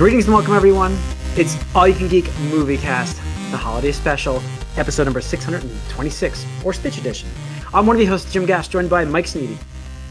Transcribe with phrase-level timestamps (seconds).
[0.00, 0.96] Greetings and welcome, everyone.
[1.36, 3.16] It's All You Can Geek Movie Cast,
[3.50, 4.42] the holiday special,
[4.78, 7.28] episode number 626, or Stitch Edition.
[7.74, 9.56] I'm one of the hosts, Jim Gass, joined by Mike Sneedy,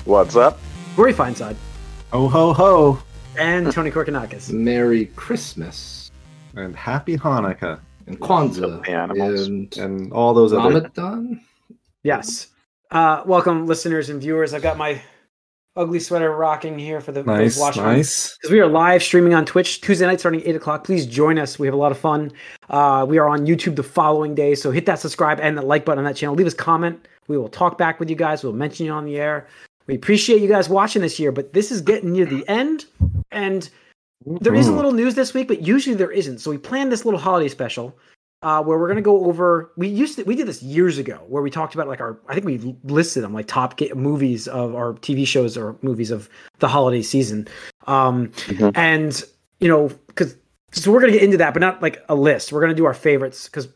[0.05, 0.59] What's up?
[0.95, 1.55] Rory Feinside,
[2.13, 2.99] Oh, ho ho!
[3.35, 4.51] and Tony Korkanakis.
[4.51, 6.11] Merry Christmas
[6.55, 9.47] And happy Hanukkah and Kwanzaa The animals.
[9.47, 10.69] and and all those other.
[10.69, 11.41] Ramadan.
[12.03, 12.47] Yes.
[12.91, 14.53] Uh, welcome, listeners and viewers.
[14.53, 15.01] I've got my
[15.75, 17.83] ugly sweater rocking here for the those Nice, watching.
[17.83, 18.37] nice.
[18.37, 20.83] because we are live streaming on Twitch Tuesday night starting at 8 o'clock.
[20.83, 21.57] Please join us.
[21.59, 22.31] We have a lot of fun.
[22.69, 24.55] Uh, we are on YouTube the following day.
[24.55, 26.35] So hit that subscribe and the like button on that channel.
[26.35, 27.07] Leave us a comment.
[27.27, 28.43] We will talk back with you guys.
[28.43, 29.47] We'll mention you on the air.
[29.87, 32.85] We appreciate you guys watching this year, but this is getting near the end.
[33.31, 33.69] And
[34.25, 34.75] there is a Mhm.
[34.75, 36.39] little news this week, but usually there isn't.
[36.39, 37.95] So we planned this little holiday special
[38.41, 39.71] uh, where we're going to go over.
[39.75, 42.33] We used to, we did this years ago where we talked about like our, I
[42.33, 46.29] think we listed them like top ga- movies of our TV shows or movies of
[46.59, 47.47] the holiday season.
[47.87, 48.71] Um, Mhm.
[48.75, 49.23] and
[49.59, 50.37] you know, because
[50.71, 52.53] so we're gonna get into that, but not like a list.
[52.53, 53.67] We're gonna do our favorites because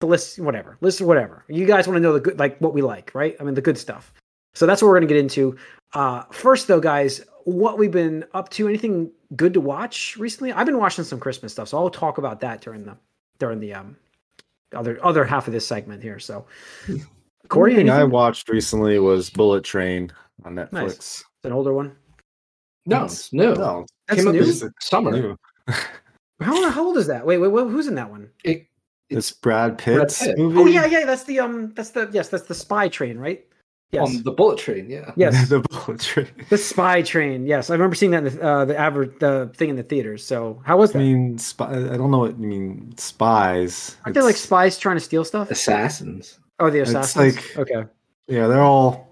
[0.00, 1.44] the list, whatever, list or whatever.
[1.48, 3.36] You guys want to know the good, like what we like, right?
[3.40, 4.12] I mean, the good stuff.
[4.54, 5.56] So that's what we're gonna get into.
[5.94, 8.68] Uh, first, though, guys, what we've been up to?
[8.68, 10.52] Anything good to watch recently?
[10.52, 12.96] I've been watching some Christmas stuff, so I'll talk about that during the
[13.38, 13.96] during the um
[14.74, 16.18] other other half of this segment here.
[16.18, 16.46] So,
[17.48, 20.12] Corey, One thing I watched recently was Bullet Train
[20.44, 20.72] on Netflix.
[20.72, 21.24] Nice.
[21.44, 21.96] an older one.
[22.86, 23.54] No, it's new.
[23.54, 24.44] No, That's Came new?
[24.44, 25.10] this summer.
[25.12, 25.36] new.
[26.40, 27.26] How, how old is that?
[27.26, 28.30] Wait, wait, wait, who's in that one?
[28.44, 28.66] It,
[29.10, 30.38] It's Brad Pitt's Pitt.
[30.38, 30.58] movie.
[30.58, 33.44] Oh yeah, yeah, that's the um, that's the yes, that's the spy train, right?
[33.92, 34.88] Yes, on the bullet train.
[34.88, 35.10] Yeah.
[35.16, 36.28] yes, the Bullet Train.
[36.48, 37.44] the spy train.
[37.44, 40.24] Yes, I remember seeing that in the uh, the aver- the thing in the theaters.
[40.24, 42.94] So how was I mean, spy, I don't know what you mean.
[42.98, 43.96] Spies.
[44.04, 45.50] Aren't they like spies trying to steal stuff?
[45.50, 46.38] Assassins.
[46.60, 47.36] Oh, the It's assassins.
[47.36, 47.88] like- okay,
[48.28, 49.08] Yeah, they're all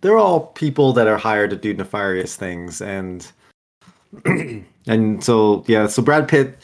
[0.00, 3.30] they're all people that are hired to do nefarious things, and
[4.24, 6.56] and so yeah, so Brad Pitt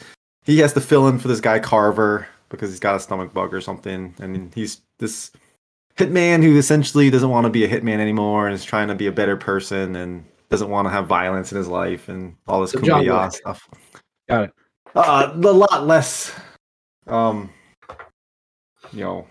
[0.43, 3.53] he has to fill in for this guy Carver because he's got a stomach bug
[3.53, 5.31] or something, and he's this
[5.97, 9.07] hitman who essentially doesn't want to be a hitman anymore and is trying to be
[9.07, 12.71] a better person and doesn't want to have violence in his life and all this
[12.71, 13.67] So kumbaya stuff.
[14.29, 14.53] Got it.
[14.95, 16.33] Uh, a lot less,
[17.07, 17.49] um,
[18.93, 19.27] you know,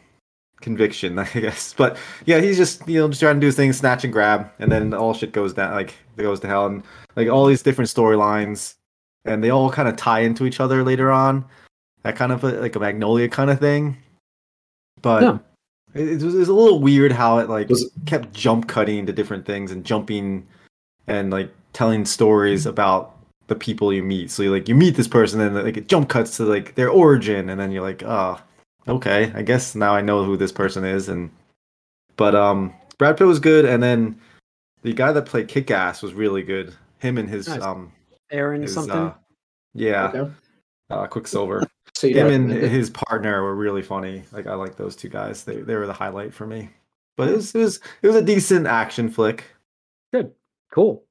[0.60, 1.72] conviction, I guess.
[1.72, 4.50] But yeah, he's just you know just trying to do his thing, snatch and grab,
[4.58, 6.82] and then all shit goes down, like it goes to hell, and
[7.14, 8.74] like all these different storylines,
[9.24, 11.44] and they all kind of tie into each other later on.
[12.02, 13.96] That kind of a, like a Magnolia kind of thing,
[15.00, 15.22] but.
[15.22, 15.38] Yeah.
[15.98, 18.68] It, it was, it was a little weird how it like Was it- kept jump
[18.68, 20.46] cutting to different things and jumping
[21.06, 23.16] and like telling stories about
[23.48, 24.30] the people you meet.
[24.30, 26.90] So you like you meet this person and like it jump cuts to like their
[26.90, 28.40] origin and then you're like, oh,
[28.88, 31.30] okay, I guess now I know who this person is and
[32.16, 34.18] but um Brad Pitt was good and then
[34.82, 36.74] the guy that played Kick Ass was really good.
[36.98, 37.62] Him and his Nice.
[37.62, 37.92] um
[38.30, 38.96] Aaron his, something.
[38.96, 39.14] uh,
[39.74, 40.30] yeah, Okay.
[40.90, 41.62] uh, Quicksilver.
[41.96, 44.22] So Him and his partner were really funny.
[44.30, 45.44] Like I like those two guys.
[45.44, 46.68] They they were the highlight for me.
[47.16, 49.44] But it was it was it was a decent action flick.
[50.12, 50.30] Good,
[50.70, 51.04] cool.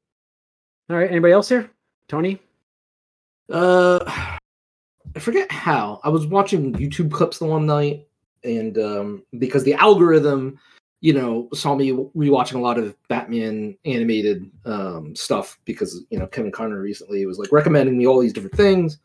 [0.92, 1.72] All right, anybody else here?
[2.08, 2.40] Tony.
[3.52, 6.02] Uh, I forget how.
[6.04, 8.08] I was watching YouTube clips the one night,
[8.44, 10.60] and um, because the algorithm,
[11.02, 16.28] you know, saw me rewatching a lot of Batman animated um, stuff because you know
[16.28, 19.00] Kevin Conroy recently was like recommending me all these different things,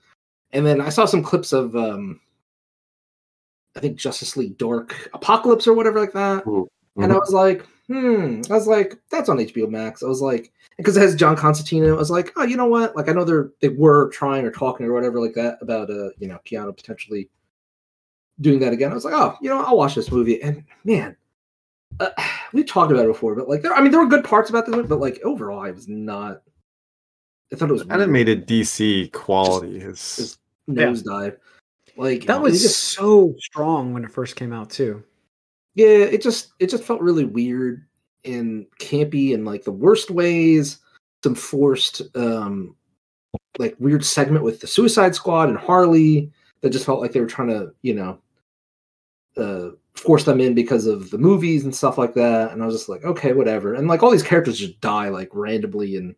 [0.52, 2.20] and then I saw some clips of um,
[3.76, 6.44] I think Justice League Dark Apocalypse or whatever like that,
[6.96, 8.42] and I was like, hmm.
[8.50, 10.02] I was like, that's on HBO Max.
[10.02, 11.84] I was like, because it has John Constantine.
[11.84, 12.96] I was like, oh, you know what?
[12.96, 16.10] Like, I know they're they were trying or talking or whatever like that about uh,
[16.18, 17.28] you know, Keanu potentially
[18.40, 18.90] doing that again.
[18.90, 20.42] I was like, oh, you know, I'll watch this movie.
[20.42, 21.16] And man,
[21.98, 22.10] uh,
[22.52, 24.66] we talked about it before, but like, there, I mean, there were good parts about
[24.66, 26.42] this, movie, but like overall, I was not.
[27.52, 28.00] I thought it was weird.
[28.00, 30.38] Animated DC quality is Just-
[30.68, 31.36] nosedive.
[31.96, 35.02] Like That was just so strong when it first came out too.
[35.74, 37.84] yeah it just it just felt really weird
[38.24, 40.78] and campy in like the worst ways
[41.24, 42.74] some forced um
[43.58, 46.30] like weird segment with the suicide squad and harley
[46.60, 48.18] that just felt like they were trying to you know
[49.36, 52.74] uh force them in because of the movies and stuff like that and i was
[52.74, 56.14] just like okay whatever and like all these characters just die like randomly and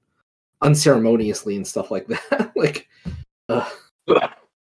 [0.63, 2.53] unceremoniously and stuff like that.
[2.57, 2.89] Like
[3.49, 3.69] uh,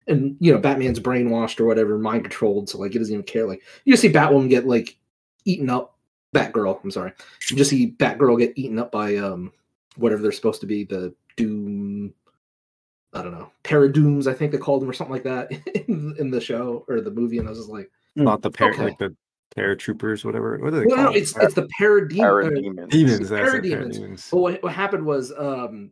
[0.06, 3.46] and you know batman's brainwashed or whatever mind controlled so like he doesn't even care.
[3.46, 4.96] Like you just see batwoman get like
[5.44, 5.94] eaten up.
[6.34, 7.12] Batgirl i'm sorry.
[7.50, 9.50] You just see batgirl get eaten up by um
[9.96, 12.12] whatever they're supposed to be the doom
[13.14, 15.50] i don't know paradooms i think they called them or something like that
[15.88, 18.70] in, in the show or the movie and i was just like not the par-
[18.70, 18.84] Okay.
[18.84, 19.16] like the
[19.56, 20.58] paratroopers, whatever.
[20.58, 21.16] What are they no, no, called?
[21.16, 22.90] it's it's the parademon Parademons.
[22.90, 23.28] demons.
[23.28, 23.98] that's parademons.
[23.98, 24.30] parademons.
[24.30, 25.90] But what, what happened was um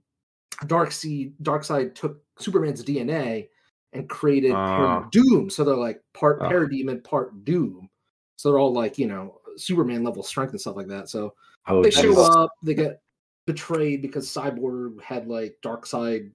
[0.67, 3.49] Dark Seed Darkseid took Superman's DNA
[3.93, 5.06] and created Ah.
[5.11, 5.49] Doom.
[5.50, 6.50] So they're like part Ah.
[6.50, 7.88] parademon, part Doom.
[8.37, 11.08] So they're all like you know Superman level strength and stuff like that.
[11.08, 11.35] So
[11.69, 12.00] Oh, they geez.
[12.03, 13.00] show up, they get
[13.47, 16.31] betrayed because Cyborg had like Darkseid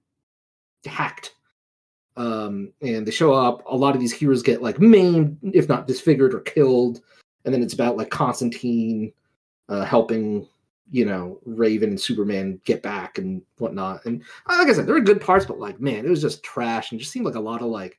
[0.84, 1.34] hacked.
[2.16, 3.62] Um, and they show up.
[3.66, 7.00] A lot of these heroes get like maimed, if not disfigured or killed.
[7.44, 9.12] And then it's about like Constantine
[9.68, 10.46] uh, helping,
[10.90, 14.04] you know, Raven and Superman get back and whatnot.
[14.04, 16.42] And uh, like I said, there were good parts, but like, man, it was just
[16.42, 17.98] trash and just seemed like a lot of like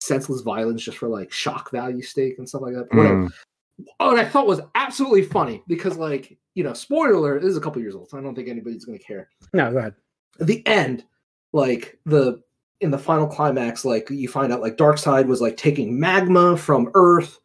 [0.00, 2.92] senseless violence just for like shock value stake and stuff like that.
[2.94, 3.32] Whatever Mm.
[4.00, 7.56] oh, and I thought was absolutely funny because, like, you know, spoiler alert, this is
[7.56, 9.28] a couple years old, so I don't think anybody's going to care.
[9.52, 9.94] No, go ahead.
[10.40, 11.04] The end,
[11.52, 12.42] like the
[12.80, 16.90] in the final climax, like you find out like Darkseid was like taking magma from
[16.94, 17.38] Earth,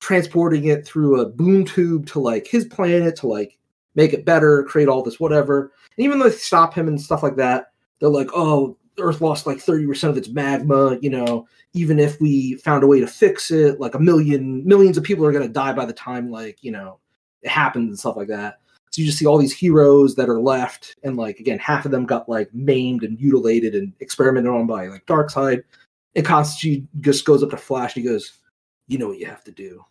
[0.00, 3.58] transporting it through a boom tube to like his planet to like
[3.94, 5.72] make it better, create all this whatever.
[5.96, 9.46] And even though they stop him and stuff like that, they're like, oh, Earth lost
[9.46, 13.50] like 30% of its magma, you know, even if we found a way to fix
[13.50, 16.70] it, like a million millions of people are gonna die by the time like, you
[16.70, 16.98] know,
[17.42, 18.60] it happens and stuff like that.
[18.96, 21.90] So you just see all these heroes that are left, and like again, half of
[21.90, 25.62] them got like maimed and mutilated and experimented on by like Darkseid.
[26.14, 28.38] And Constantine just goes up to Flash and he goes,
[28.88, 29.84] You know what you have to do.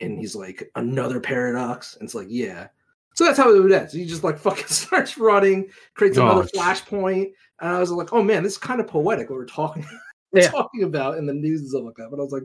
[0.00, 1.96] And he's like, Another paradox.
[1.96, 2.68] And it's like, Yeah.
[3.16, 3.92] So that's how it ends.
[3.92, 6.56] He just like fucking starts running, creates oh, another Oh.
[6.56, 7.32] flashpoint.
[7.60, 9.84] And I was like, oh man, this is kind of poetic what we're talking
[10.32, 10.48] Yeah.
[10.48, 12.06] talking about in the news and stuff like that.
[12.12, 12.44] But I was like,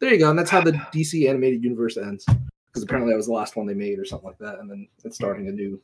[0.00, 0.30] there you go.
[0.30, 2.24] And that's how the DC animated universe ends.
[2.76, 4.58] Because apparently that was the last one they made or something like that.
[4.58, 5.80] And then it's starting a new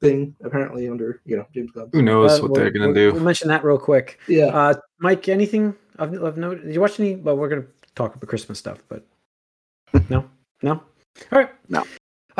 [0.00, 1.90] thing, apparently, under, you know, James Gunn.
[1.92, 3.12] Who knows Uh, what we'll- they're gonna we'll- do?
[3.12, 4.20] We'll mention that real quick.
[4.28, 4.46] Yeah.
[4.46, 6.62] Uh, Mike, anything I've note?
[6.64, 7.16] Did you watch any?
[7.16, 7.66] Well, we're gonna
[7.96, 9.04] talk about Christmas stuff, but
[10.08, 10.24] no,
[10.62, 10.72] no.
[11.32, 11.84] All right, No.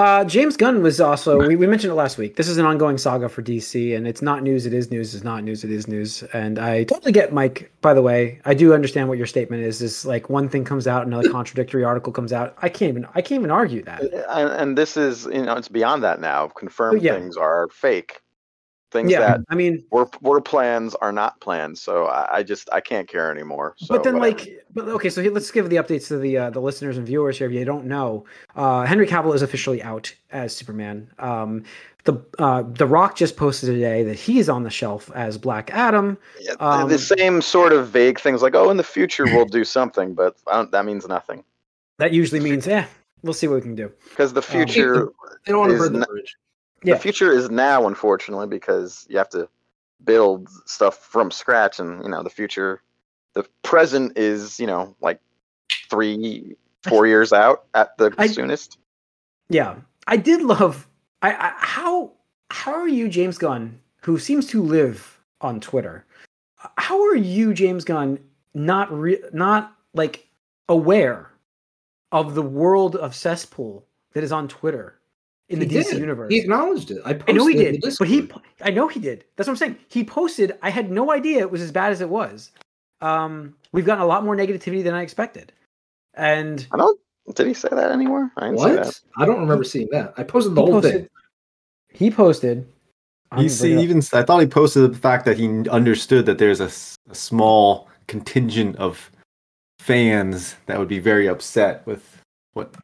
[0.01, 1.47] Uh, James Gunn was also.
[1.47, 2.37] We, we mentioned it last week.
[2.37, 4.65] This is an ongoing saga for DC, and it's not news.
[4.65, 5.15] It is news.
[5.15, 5.63] It's not news.
[5.63, 6.23] It is news.
[6.33, 7.71] And I totally get Mike.
[7.83, 9.83] By the way, I do understand what your statement is.
[9.83, 12.57] Is like one thing comes out, another contradictory article comes out.
[12.63, 13.05] I can't even.
[13.15, 14.01] I can't even argue that.
[14.03, 17.13] and, and this is you know it's beyond that now confirmed Yeah.
[17.19, 18.23] things are fake
[18.91, 22.69] things Yeah, that I mean, were were plans are not plans so I, I just
[22.73, 24.39] i can't care anymore so but then, whatever.
[24.39, 27.39] like, but okay, so let's give the updates to the uh, the listeners and viewers
[27.39, 27.47] here.
[27.49, 28.25] If you don't know,
[28.57, 31.11] uh, Henry Cavill is officially out as Superman.
[31.19, 31.65] Um,
[32.05, 36.17] the uh, The Rock just posted today that he's on the shelf as Black Adam.
[36.41, 39.45] Yeah, the- um, the same sort of vague things like oh in the future we'll
[39.45, 41.45] do something but I don't, that means nothing
[41.99, 42.87] That usually means, yeah,
[43.23, 43.93] we'll see what we can do.
[44.11, 45.11] because the Um, future
[45.47, 46.35] They don't want to burn the bridge.
[46.83, 46.95] Yeah.
[46.95, 49.49] the future is now unfortunately because you have to
[50.05, 52.83] build stuff from scratch and you know the future
[53.35, 55.21] the present is you know like
[55.91, 58.79] three four years out at the I- soonest
[59.49, 60.87] Yeah, I did love.
[61.23, 62.13] I, I how
[62.51, 66.05] how are you, James Gunn, who seems to live on Twitter?
[66.77, 68.19] How are you, James Gunn,
[68.55, 70.27] not re- not like
[70.69, 71.31] aware
[72.13, 75.00] of the world of cesspool that is on Twitter
[75.51, 76.33] in the He DC universe?
[76.33, 77.03] He acknowledged it.
[77.05, 78.29] I, I know he did, but he
[78.63, 79.25] I know he did.
[79.37, 79.77] That's what I'm saying.
[79.89, 80.57] He posted.
[80.63, 82.53] I had no idea it was as bad as it was.
[83.01, 85.53] Um, we've gotten a lot more negativity than I expected,
[86.15, 86.99] and i don't
[87.35, 89.01] did he say that anywhere i didn't see that What?
[89.17, 90.15] I don't remember seeing that.
[90.17, 90.93] I posted the he whole posted.
[90.95, 91.09] thing.
[91.93, 92.67] He posted.
[93.31, 93.85] I'm He see, bring it up.
[93.85, 96.71] even I thought he posted the fact that he understood that there's a
[97.15, 99.11] small contingent of
[99.79, 102.21] fans that would be very upset with
[102.55, 102.75] what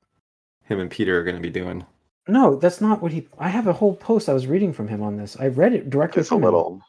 [0.64, 1.84] him and Peter are going to be doing.
[2.28, 3.28] No, that's not what he.
[3.38, 5.36] I have a whole post I was reading from him on this.
[5.38, 6.44] I read it directly it's a from him.
[6.44, 6.82] little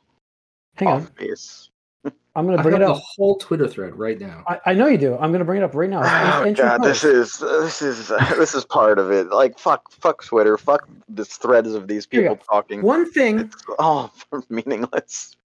[0.75, 1.69] Hang on, off base
[2.35, 3.01] I'm gonna I bring have it the up.
[3.15, 4.43] whole Twitter thread right now.
[4.47, 5.17] I, I know you do.
[5.17, 6.01] I'm gonna bring it up right now.
[6.03, 9.27] Oh Entry god, this is this is this is part of it.
[9.29, 12.81] Like fuck, fuck Twitter, fuck the threads of these people talking.
[12.83, 13.39] one thing.
[13.39, 14.13] It's all
[14.49, 15.35] meaningless.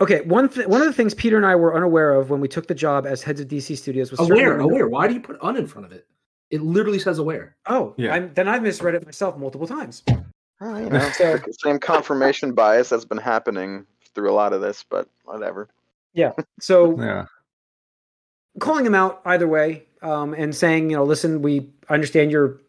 [0.00, 2.48] Okay, one th- one of the things Peter and I were unaware of when we
[2.48, 4.88] took the job as heads of DC Studios was Aware, certainly aware.
[4.88, 6.06] Why do you put un in front of it?
[6.52, 7.56] It literally says aware.
[7.66, 8.14] Oh, Yeah.
[8.14, 10.02] I'm, then I've misread it myself multiple times.
[10.60, 14.84] Well, you know, So- same confirmation bias that's been happening through a lot of this,
[14.88, 15.68] but whatever.
[16.12, 16.32] Yeah.
[16.60, 17.24] So Yeah.
[18.60, 22.60] calling him out either way um, and saying, you know, listen, we understand your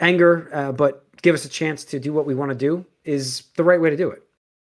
[0.00, 3.42] anger, uh, but give us a chance to do what we want to do is
[3.56, 4.22] the right way to do it.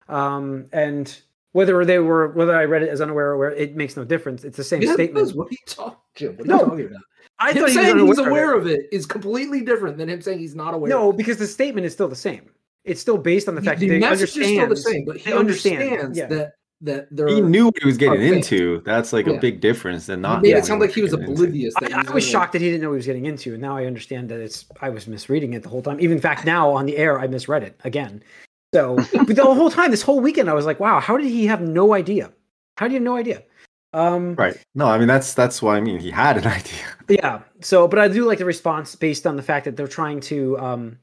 [0.08, 1.14] Um, and
[1.52, 4.42] whether they were, whether I read it as unaware or aware, it makes no difference.
[4.42, 5.36] It's the same Yeah, statement.
[5.36, 6.36] What are you talking?
[6.38, 7.02] What are No, you talking about?
[7.42, 8.30] I him thought he was saying unaware he's of it.
[8.30, 10.88] aware of it is completely different than him saying he's not aware.
[10.90, 11.18] No, of it.
[11.18, 12.50] because the statement is still the same.
[12.84, 14.94] It's still based on the fact the that they message is still the understand.
[14.94, 16.26] same, but he they understand, understands yeah.
[16.26, 17.28] that that there.
[17.28, 18.36] He knew what he was getting Okay.
[18.36, 18.80] into.
[18.84, 19.34] That's like Yeah.
[19.34, 20.42] a big difference than He not.
[20.42, 21.74] made it sound like he was oblivious.
[21.74, 23.26] That I, he I was gonna- shocked that he didn't know what he was getting
[23.26, 24.66] into, and now I understand that it's.
[24.80, 26.00] I was misreading it the whole time.
[26.00, 28.20] Even in fact, now on the air, I misread it again.
[28.74, 31.46] So, but the whole time, this whole weekend, I was like, "Wow, how did he
[31.46, 32.32] have no idea?"
[32.78, 33.42] How do you have no idea?
[33.92, 34.56] Um, Right.
[34.74, 35.98] No, I mean that's that's why I mean.
[36.00, 36.84] He had an idea.
[37.08, 37.40] Yeah.
[37.60, 40.58] So, but I do like the response based on the fact that they're trying to
[40.58, 40.98] um,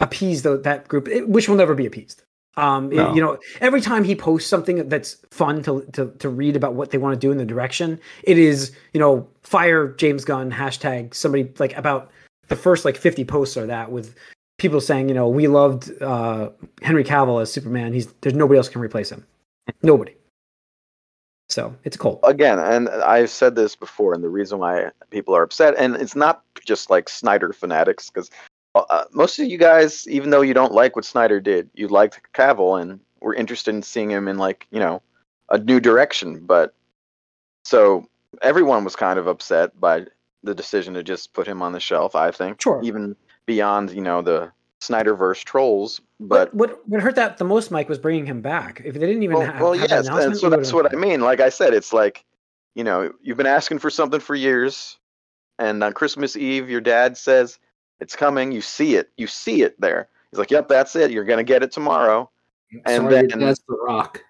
[0.00, 2.22] appease the, that group, which will never be appeased.
[2.56, 6.56] Um, it- you know, every time he posts something that's fun to, to to read
[6.56, 10.24] about what they want to do in the direction, it is you know fire James
[10.24, 12.10] Gunn hashtag somebody like about
[12.48, 14.16] the first like fifty posts are that with
[14.58, 16.50] people saying you know we loved uh,
[16.82, 17.92] Henry Cavill as Superman.
[17.92, 19.24] He's there's nobody else can replace him.
[19.84, 20.14] Nobody.
[21.50, 22.20] So it's cold.
[22.22, 26.14] again, and I've said this before, and the reason why people are upset, and it's
[26.14, 28.30] not just like Snyder fanatics, because
[28.76, 32.20] uh, most of you guys, even though you don't like what Snyder did, you liked
[32.34, 35.02] Cavill and were interested in seeing him in like you know
[35.50, 36.38] a new direction.
[36.46, 36.72] But
[37.64, 38.08] so
[38.42, 40.06] everyone was kind of upset by
[40.44, 42.14] the decision to just put him on the shelf.
[42.14, 42.80] I think, Sure.
[42.82, 43.16] even
[43.46, 46.50] beyond you know the Snyderverse trolls, but.
[46.50, 48.80] But what what hurt that the most, Mike, was bringing him back.
[48.84, 50.96] If they didn't even Well, have, well have yes, an and so that's what I
[50.96, 51.20] mean.
[51.20, 52.24] Like I said, it's like,
[52.74, 54.98] you know, you've been asking for something for years,
[55.58, 57.58] and on Christmas Eve, your dad says
[58.00, 58.52] it's coming.
[58.52, 59.10] You see it.
[59.18, 60.08] You see it there.
[60.30, 61.10] He's like, "Yep, that's it.
[61.10, 62.30] You're gonna get it tomorrow."
[62.86, 64.22] And Sorry, then- that's the rock.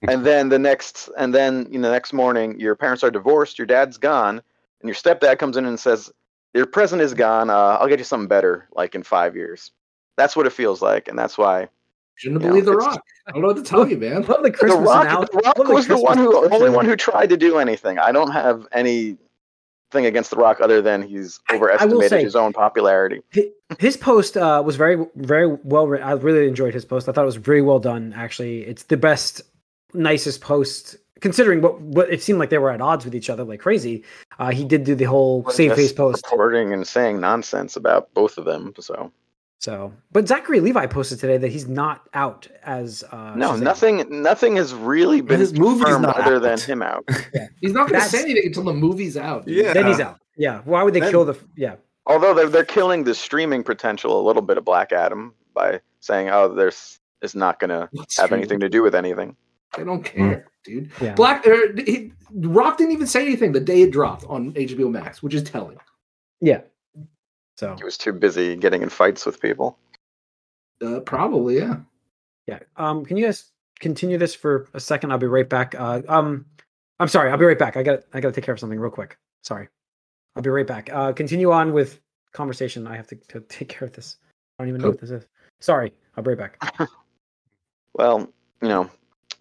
[0.08, 3.58] and then the next, and then you know, the next morning, your parents are divorced.
[3.58, 4.40] Your dad's gone,
[4.80, 6.10] and your stepdad comes in and says,
[6.54, 7.50] "Your present is gone.
[7.50, 9.72] Uh, I'll get you something better, like in five years."
[10.18, 11.68] That's what it feels like, and that's why
[12.16, 13.00] Shouldn't have Yeah, believed the rock.
[13.28, 14.22] I don't know what to tell you, man.
[14.24, 16.84] Love the the Rock, annou- the Rock love was the Christmas one who only one
[16.84, 18.00] who tried to do anything.
[18.00, 19.18] I don't have anything
[19.92, 23.22] against the Rock other than he's I- I overestimated say- his own popularity.
[23.78, 26.08] His post uh, was very, very well written.
[26.08, 27.08] I really enjoyed his post.
[27.08, 28.12] I thought it was really well done.
[28.16, 29.42] Actually, it's the best,
[29.94, 33.44] nicest post considering what what it seemed like they were at odds with each other
[33.44, 34.02] like crazy.
[34.40, 36.24] Uh, he did do the whole save face post.
[36.30, 38.72] reporting and saying nonsense about both of them.
[38.80, 39.12] So
[39.60, 43.60] So, but Zachary Levi posted today that he's not out as uh, no, Shazam.
[43.62, 46.42] nothing, nothing has really been His movie's not other out.
[46.42, 47.04] than him out.
[47.60, 49.46] He's not going to say anything until the movie's out.
[49.46, 49.56] dude.
[49.56, 49.72] Yeah.
[49.72, 50.20] Then he's out.
[50.36, 50.60] Yeah.
[50.64, 51.36] Why would they Then- kill the?
[51.56, 51.74] Yeah.
[52.06, 56.30] Although they're they're killing the streaming potential a little bit of Black Adam by saying,
[56.30, 58.36] "Oh, there's is not going to have true?
[58.36, 59.36] anything to do with anything."
[59.76, 60.90] They don't care, dude.
[61.02, 61.12] Yeah.
[61.14, 65.22] Black er, he, Rock didn't even say anything the day it dropped on HBO Max,
[65.22, 65.76] which is telling.
[66.40, 66.60] Yeah.
[67.58, 69.76] So He was too busy getting in fights with people.
[70.80, 71.78] Uh, probably, yeah.
[72.46, 72.60] yeah.
[72.76, 73.50] Um, can you guys
[73.80, 75.10] continue this for a second?
[75.10, 75.74] I'll be right back.
[75.76, 76.46] Uh, um,
[77.00, 77.32] I'm sorry.
[77.32, 77.76] I'll be right back.
[77.76, 79.18] I got I got to take care of something real quick.
[79.42, 79.68] Sorry.
[80.36, 80.88] I'll be right back.
[80.92, 82.00] Uh, continue on with
[82.32, 82.86] conversation.
[82.86, 84.18] I have to, to take care of this.
[84.58, 85.26] I don't even know what this is.
[85.58, 85.92] Sorry.
[86.16, 86.88] I'll be right back.
[87.94, 88.88] Well, you know,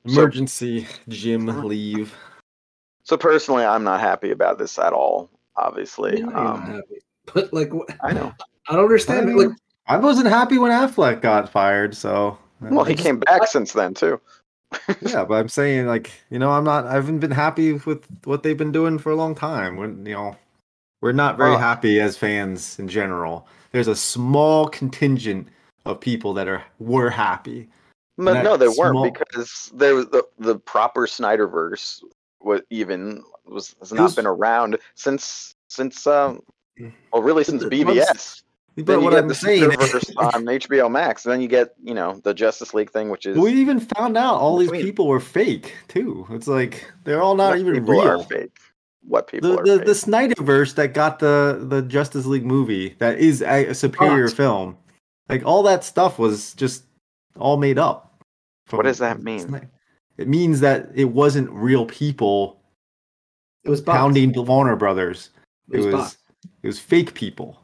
[0.03, 2.15] Emergency gym leave.
[3.03, 5.29] so personally, I'm not happy about this at all.
[5.55, 6.97] Obviously, You're not um, happy.
[7.33, 8.33] But like, I know.
[8.69, 9.29] I don't understand.
[9.29, 9.57] I Like,
[9.87, 13.93] I wasn't happy when Affleck got fired, so Well, he just- came back since then
[13.93, 14.19] too.
[15.01, 18.43] yeah, but I'm saying like you know I'm not I haven't been happy with what
[18.43, 19.77] they've been doing for a long time.
[19.77, 20.35] When you know
[21.01, 23.47] we're not very Well- happy as fans in general.
[23.71, 25.47] There's a small contingent
[25.85, 27.69] of people that are were happy.
[28.17, 32.03] But no, they weren't because there was the the proper Snyderverse
[32.41, 36.41] was even was has not was- been around since since um
[37.11, 38.43] well really since BvS.
[38.75, 41.23] But Then you what get I'm the saying, Snyderverse on HBO Max.
[41.23, 44.35] Then you get you know the Justice League thing, which is we even found out
[44.35, 46.27] all these Between- people were fake too.
[46.29, 48.07] It's like they're all not what even people real.
[48.21, 48.51] are fake.
[49.01, 49.85] What people the are the, fake.
[49.87, 54.33] the Snyderverse that got the the Justice League movie that is a, a superior Bots.
[54.35, 54.77] film,
[55.27, 56.83] like all that stuff was just
[57.39, 58.21] all made up.
[58.69, 59.69] What does that mean?
[60.17, 62.59] It means that it wasn't real people
[63.63, 63.97] it was bots.
[63.97, 65.29] pounding Warner Brothers.
[65.71, 66.17] It It was, was bots.
[66.63, 67.59] It was fake people,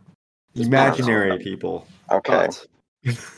[0.55, 1.43] Just imaginary bots.
[1.43, 2.47] people, okay.
[2.47, 2.67] Bots.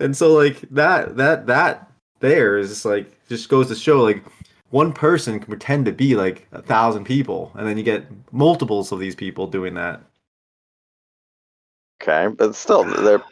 [0.00, 1.90] and so like that that that
[2.20, 4.22] there is just like just goes to show like
[4.70, 8.92] one person can pretend to be like a thousand people, and then you get multiples
[8.92, 10.00] of these people doing that.
[12.02, 13.22] Okay, but still, they're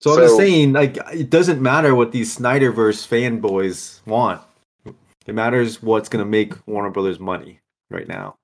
[0.00, 4.42] So, I'm just saying, like, it doesn't matter what these Snyderverse fanboys want.
[5.26, 8.34] It matters what's going to make Warner Brothers money right now.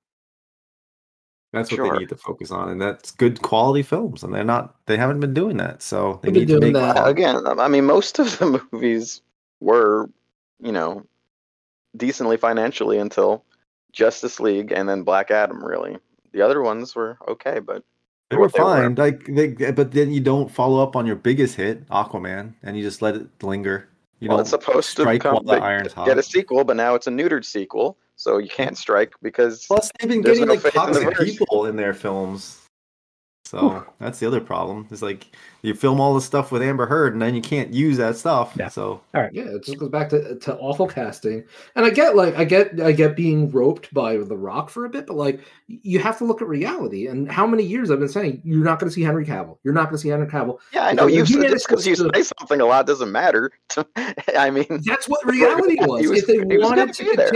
[1.52, 1.92] That's what Sure.
[1.92, 4.22] they need to focus on, and that's good quality films.
[4.22, 5.82] And they're not; they haven't been doing that.
[5.82, 6.82] So they They've need to doing make.
[6.82, 6.92] that.
[6.96, 7.46] quality- again.
[7.46, 9.20] Um, I mean, most of the movies
[9.60, 10.08] were,
[10.62, 11.04] you know,
[11.96, 13.44] decently financially until
[13.92, 15.64] Justice League and then Black Adam.
[15.64, 15.98] Really,
[16.32, 17.82] the other ones were okay, but
[18.28, 18.70] They what were they were.
[18.70, 22.76] fine, like, they, but then you don't follow up on your biggest hit, Aquaman, and
[22.76, 23.88] you just let it linger.
[24.20, 26.06] You well, don't it's supposed to strike come the to iron's hot.
[26.06, 29.90] get a sequel, but now it's a neutered sequel, so you can't strike because Plus,
[29.98, 31.38] they've been getting no like faith in the toxic verse.
[31.38, 32.58] people in their films.
[33.46, 34.86] So that's the other problem.
[34.92, 35.26] It's like
[35.62, 38.52] you film all the stuff with Amber Heard, and then you can't use that stuff.
[38.56, 38.68] Yeah.
[38.68, 41.42] So all right, Yeah, it just goes back to, to awful casting.
[41.74, 44.88] And I get like I get I get being roped by The Rock for a
[44.88, 47.08] bit, but like you have to look at reality.
[47.08, 49.58] And how many years I've been saying you're not going to see Henry Cavill.
[49.64, 50.58] You're not going to see Henry Cavill.
[50.72, 51.06] Yeah, I know.
[51.08, 53.50] You he just because you supposed say something a lot doesn't matter.
[54.36, 56.06] I mean, That's what reality was.
[56.06, 57.32] was- if they wanted gonna to be there.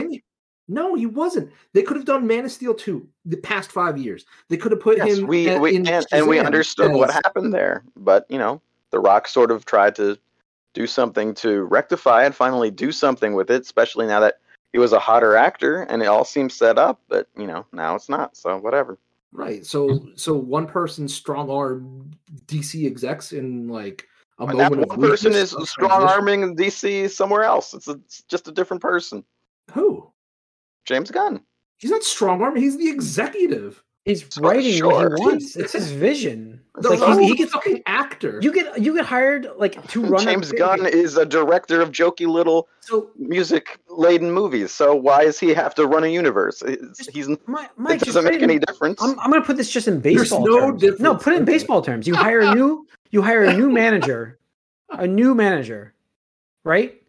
[0.67, 1.53] No, he wasn't.
[1.73, 4.25] They could have done Man of Steel 2 the past five years.
[4.49, 7.13] They could have put yes, him we, at- we in and, and we understood what
[7.13, 10.19] happened there, but you know, The Rock sort of tried to
[10.73, 14.41] do something to rectify and finally do something with it, especially now that
[14.73, 17.95] he was a hotter actor and it all seems set up, but you know, now
[17.95, 18.37] it's not.
[18.37, 18.99] So whatever.
[19.33, 19.67] Right.
[19.67, 22.11] So so one person strong arm
[22.47, 27.45] DC execs in like a that moment one of person is strong arming DC somewhere
[27.45, 27.75] else.
[27.75, 29.25] It's, a, it's just a different person.
[29.73, 30.11] Who?
[30.85, 31.41] James Gunn.
[31.79, 32.57] He's not strong arm.
[32.57, 33.83] He's the executive.
[34.05, 35.57] He's So writing what he wants.
[35.57, 36.61] It's his vision.
[36.77, 38.39] The Like Rock- he's, he gets a fucking actor.
[38.43, 41.91] you get you get hired like to run James big- Gunn is a director of
[41.91, 44.73] jokey little So music laden movies.
[44.73, 46.63] So why does he have to run a universe?
[46.67, 49.01] It's, he's it my, Mike just doesn't make in- any difference.
[49.03, 51.01] I'm, I'm gonna put this just in There's baseball no terms.
[51.01, 51.53] No, put it in Okay.
[51.53, 52.07] baseball terms.
[52.07, 54.39] You hire a new you hire a new manager,
[54.91, 55.95] a new manager,
[56.65, 57.01] right?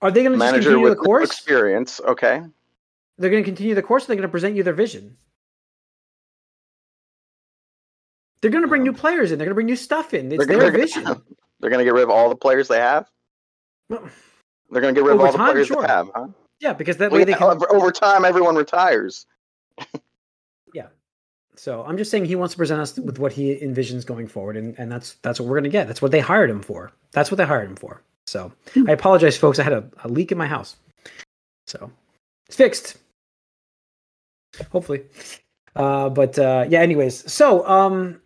[0.00, 1.28] Are they gonna just Manager continue with the course?
[1.30, 2.00] experience.
[2.06, 2.42] Okay.
[3.22, 4.06] They're gonna continue the course.
[4.06, 5.16] They're gonna present you their vision.
[8.40, 9.38] They're gonna bring new um, players in.
[9.38, 10.32] They're gonna bring new stuff in.
[10.32, 11.04] It's They're their gonna- vision.
[11.60, 13.08] They're gonna get rid of all the players they have.
[13.88, 14.02] Well,
[14.72, 15.82] They're gonna get rid of all the players sure.
[15.82, 16.26] they have, huh?
[16.58, 17.62] Yeah, because that Well, way they can.
[17.70, 19.26] over, time, everyone retires.
[20.74, 20.86] Yeah.
[21.54, 24.56] So I'm just saying he wants to present us with what he envisions going forward,
[24.56, 25.86] and, and that's that's what we're gonna get.
[25.86, 26.92] That's what they hired him for.
[27.12, 28.02] That's what they hired him for.
[28.26, 28.88] So hmm.
[28.88, 29.58] I apologize, folks.
[29.58, 30.76] I had a, a leak in my house,
[31.66, 31.90] so
[32.46, 32.96] it's fixed.
[34.70, 35.02] Hopefully,
[35.76, 36.80] uh, but uh, yeah.
[36.80, 38.20] Anyways, so um,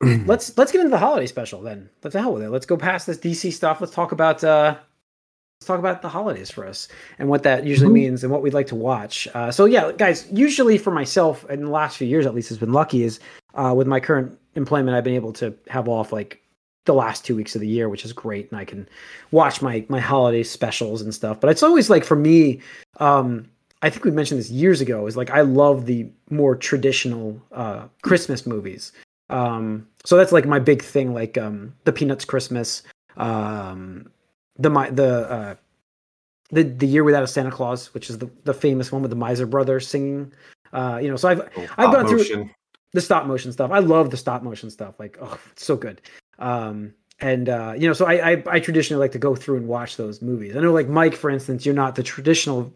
[0.26, 1.88] let's let's get into the holiday special then.
[2.00, 2.50] What the hell with it?
[2.50, 3.80] Let's go past this DC stuff.
[3.80, 4.76] Let's talk about uh,
[5.60, 7.94] let's talk about the holidays for us and what that usually Mhm.
[7.94, 9.26] means and what we'd like to watch.
[9.34, 10.26] Uh, so yeah, guys.
[10.30, 13.18] Usually for myself, in the last few years at least, has been lucky is
[13.54, 16.40] uh, with my current employment, I've been able to have off like
[16.84, 18.88] the last two weeks of the year, which is great, and I can
[19.32, 21.40] watch my my holiday specials and stuff.
[21.40, 22.60] But it's always like for me.
[23.00, 23.48] Um,
[23.82, 25.06] I think we mentioned this years ago.
[25.06, 28.92] Is like I love the more traditional uh, Christmas movies.
[29.28, 32.82] Um, so that's like my big thing, like um, the Peanuts Christmas,
[33.16, 34.10] um,
[34.58, 35.54] the my the uh,
[36.50, 39.16] the the Year Without a Santa Claus, which is the the famous one with the
[39.16, 40.32] Miser Brothers singing.
[40.72, 41.40] Uh, you know, so I've
[41.78, 42.18] I've gone through-
[42.92, 43.70] the stop motion stuff.
[43.70, 44.98] I love the stop motion stuff.
[44.98, 46.00] Like, oh, it's so good.
[46.38, 49.68] Um, and uh, you know, so I, I I traditionally like to go through and
[49.68, 50.56] watch those movies.
[50.56, 52.72] I know, like Mike, for instance, you're not the traditional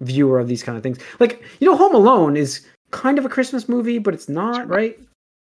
[0.00, 0.98] viewer of these kind of things.
[1.20, 4.98] Like, you know, Home Alone is kind of a Christmas movie, but it's not, right?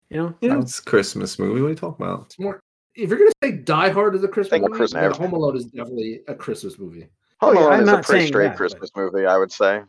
[0.09, 1.61] You know, Yeah, So- it's a Christmas movie.
[1.61, 2.25] What are you talking about?
[2.27, 2.59] It's more.
[2.95, 5.01] If you're gonna say Die Hard is a Christmas movie, Christmas.
[5.01, 7.07] then Home Alone is definitely a Christmas movie.
[7.41, 9.81] Oh, Home Alone I'm is a pretty straight that, but- Christmas movie, I would say.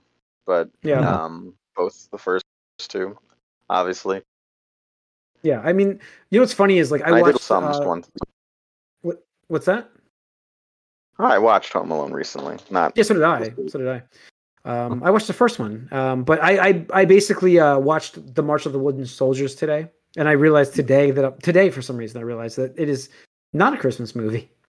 [0.46, 2.44] But yeah, um, both the first
[2.79, 3.16] two,
[3.70, 4.22] obviously.
[5.42, 5.61] yeah.
[5.64, 6.00] I mean,
[6.31, 7.38] you know what's funny is like I I, watched.
[7.38, 8.05] did some uh, one.
[9.48, 9.90] what's that?
[11.18, 12.59] I watched Home Alone recently.
[12.70, 13.50] Not Yeah, so did I.
[13.68, 14.02] So did I.
[14.66, 18.42] Um, I watched the first one, um, but I I, I basically uh, watched the
[18.42, 22.20] March of the Wooden Soldiers today, and I realized today that today for some reason
[22.20, 23.09] I realized that it is
[23.52, 24.50] not a Christmas movie.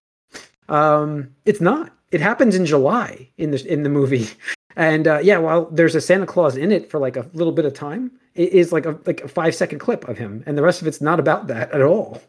[0.69, 1.93] Um, it's not.
[2.11, 4.27] It happens in July in the in the movie,
[4.75, 7.63] and uh, yeah, while there's a Santa Claus in it for like a little bit
[7.63, 10.61] of time, it is like a like a five second clip of him, and the
[10.61, 12.21] rest of it's not about that at all.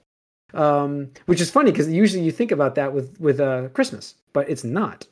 [0.55, 4.49] Um, which is funny because usually you think about that with with uh, Christmas, but
[4.49, 5.05] it's not.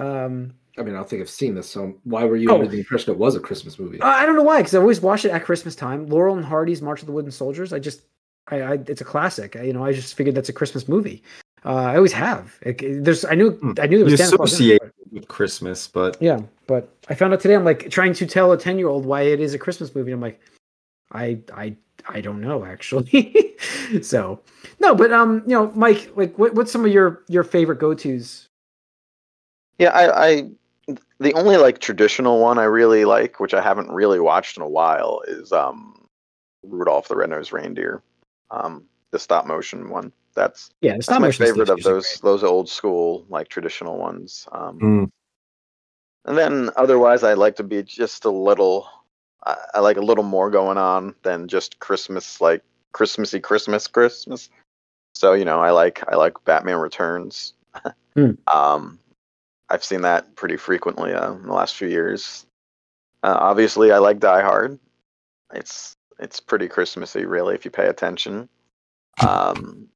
[0.00, 2.54] Um, I mean, I don't think I've seen this, so why were you Oh.
[2.56, 4.00] under the impression it was a Christmas movie?
[4.00, 6.06] Uh, I don't know why, because I always watch it at Christmas time.
[6.06, 7.72] Laurel and Hardy's March of the Wooden Soldiers.
[7.72, 8.02] I just,
[8.48, 9.56] I, I it's a classic.
[9.56, 11.22] I, you know, I just figured that's a Christmas movie.
[11.64, 12.58] Uh, I always have.
[12.64, 13.72] Like, there's, I knew, Hmm.
[13.80, 14.60] I knew there You was Santa Claus.
[14.60, 17.54] it, with Christmas, but yeah, but I found out today.
[17.54, 20.12] I'm like trying to tell a ten year old why it is a Christmas movie.
[20.12, 20.40] I'm like,
[21.12, 21.74] I, I,
[22.08, 23.54] I don't know actually.
[24.02, 24.40] so,
[24.80, 27.94] no, but um, you know, Mike, like, what, what's some of your your favorite go
[27.94, 28.48] tos?
[29.78, 30.50] Yeah, I, I
[31.18, 34.68] the only like traditional one I really like, which I haven't really watched in a
[34.68, 36.06] while, is um
[36.62, 38.02] Rudolph the Red-Nosed Reindeer.
[38.50, 40.12] Um the stop motion one.
[40.34, 43.98] That's Yeah, the that's stop my motion favorite of those those old school like traditional
[43.98, 44.46] ones.
[44.52, 45.10] Um Mm.
[46.26, 48.88] and then otherwise I like to be just a little
[49.44, 52.62] I, I like a little more going on than just Christmas like
[52.92, 54.48] Christmassy Christmas Christmas.
[55.14, 57.52] So, you know, I like I like Batman Returns.
[58.14, 58.30] Hmm.
[58.52, 58.98] Um
[59.68, 62.46] I've seen that pretty frequently uh, in the last few years.
[63.22, 64.78] Uh, obviously, I like Die Hard.
[65.54, 68.48] It's it's pretty Christmassy, really, if you pay attention.
[69.20, 69.88] Um,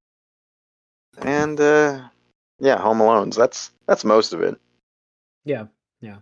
[1.18, 2.00] and uh,
[2.58, 4.58] yeah, Home Alone's that's that's most of it.
[5.44, 5.66] Yeah,
[6.00, 6.16] yeah.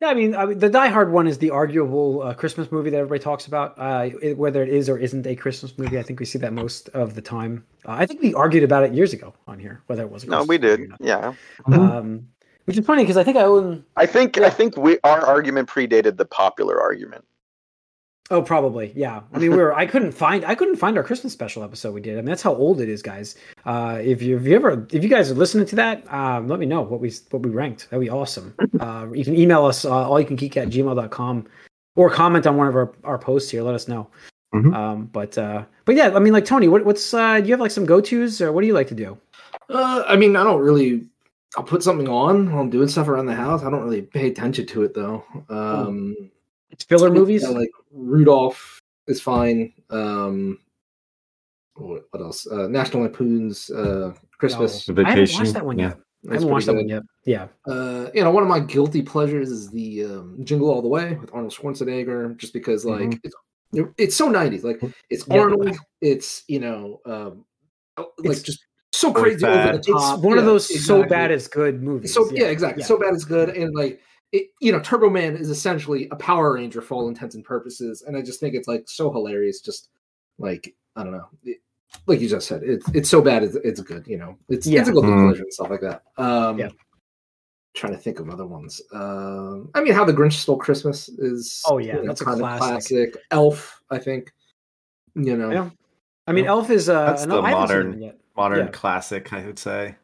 [0.00, 2.90] Yeah, I mean, I mean, the Die Hard one is the arguable uh, Christmas movie
[2.90, 3.74] that everybody talks about.
[3.76, 6.52] Uh, it, whether it is or isn't a Christmas movie, I think we see that
[6.52, 7.64] most of the time.
[7.84, 10.22] Uh, I think we argued about it years ago on here, whether it was.
[10.22, 10.80] A No, Christmas we movie did.
[10.80, 11.00] or not.
[11.00, 11.32] Yeah,
[11.66, 12.28] Um,
[12.68, 13.82] which is funny because I think I own.
[13.96, 14.46] I think Yeah.
[14.46, 17.24] I think we our argument predated the popular argument.
[18.30, 18.92] Oh, probably.
[18.94, 19.22] Yeah.
[19.32, 19.74] I mean, we were.
[19.74, 20.44] I couldn't find.
[20.44, 22.12] I couldn't find our Christmas special episode we did.
[22.18, 23.36] I mean, that's how old it is, guys.
[23.64, 26.58] Uh, if you if you ever if you guys are listening to that, um, let
[26.58, 27.88] me know what we what we ranked.
[27.88, 28.54] That'd be awesome.
[28.78, 31.46] Uh, you can email us uh, all you can geek at gmail.com
[31.96, 33.62] or comment on one of our, our posts here.
[33.62, 34.08] Let us know.
[34.54, 34.74] Mhm.
[34.74, 37.60] Um, but uh, but yeah, I mean, like Tony, what, what's uh, do you have
[37.60, 39.16] like some go tos or what do you like to do?
[39.70, 41.06] Uh, I mean, I don't really.
[41.56, 43.62] I'll put something on while I'm doing stuff around the house.
[43.62, 45.24] I don't really pay attention to it though.
[45.48, 46.30] Um,
[46.70, 47.42] It's filler movies.
[47.42, 49.72] yeah, like Rudolph is fine.
[49.90, 50.58] Um,
[51.74, 52.46] what, what else?
[52.46, 54.84] Uh, National Lampoon's uh, Christmas.
[54.86, 55.88] The I haven't watched that one yeah.
[55.88, 55.98] yet.
[56.30, 57.02] I haven't watched that one yet.
[57.24, 57.46] Yeah.
[57.66, 61.14] Uh, you know, one of my guilty pleasures is the um, Jingle All the Way
[61.14, 63.20] with Arnold Schwarzenegger, just because like Mhm.
[63.24, 63.34] it's
[63.98, 64.64] it's so '90s.
[64.64, 64.80] Like
[65.10, 65.38] it's Yeah.
[65.38, 65.76] Arnold.
[66.00, 67.44] It's you know, um,
[67.96, 68.64] oh, like It's- just
[68.98, 70.16] so crazy over the top.
[70.16, 72.12] It's one of Yeah, those so bad it's good movies.
[72.14, 72.82] So yeah, exactly.
[72.82, 74.00] So bad it's good, and like
[74.32, 78.02] it, you know, Turbo Man is essentially a Power Ranger for all intents and purposes,
[78.06, 79.60] and I just think it's like so hilarious.
[79.60, 79.88] Just
[80.38, 81.58] like I don't know, it,
[82.06, 84.06] like you just said, it's it's so bad it's, it's good.
[84.06, 84.80] You know, it's Yeah.
[84.80, 85.28] it's a guilty Mhm.
[85.28, 86.02] pleasure and stuff like that.
[86.16, 86.68] Um, Yeah.
[87.74, 88.80] Trying to think of other ones.
[88.92, 92.24] Um, I mean, How the Grinch Stole Christmas is Oh, yeah, you know, that's a
[92.24, 93.12] kind of classic.
[93.12, 93.16] classic.
[93.30, 94.32] Elf, I think.
[95.14, 95.70] You know, Yeah.
[96.26, 98.18] I mean, Elf is uh, That's no, the I haven't seen modern- it yet.
[98.38, 98.68] Modern Yeah.
[98.68, 99.96] classic, I would say.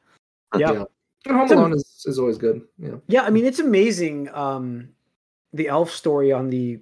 [0.59, 0.73] Yeah.
[0.73, 0.85] yeah.
[1.27, 2.61] And Home It's a- Alone is, is always good.
[2.79, 2.97] Yeah.
[3.07, 4.29] Yeah, I mean, it's amazing.
[4.35, 4.89] Um,
[5.53, 6.81] the Elf story on the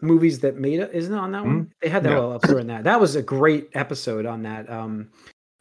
[0.00, 1.70] movies that made it, isn't it on that one?
[1.82, 2.18] They had that Yeah.
[2.18, 2.84] Elf story in that.
[2.84, 4.68] That was a great episode on that.
[4.70, 5.10] Um,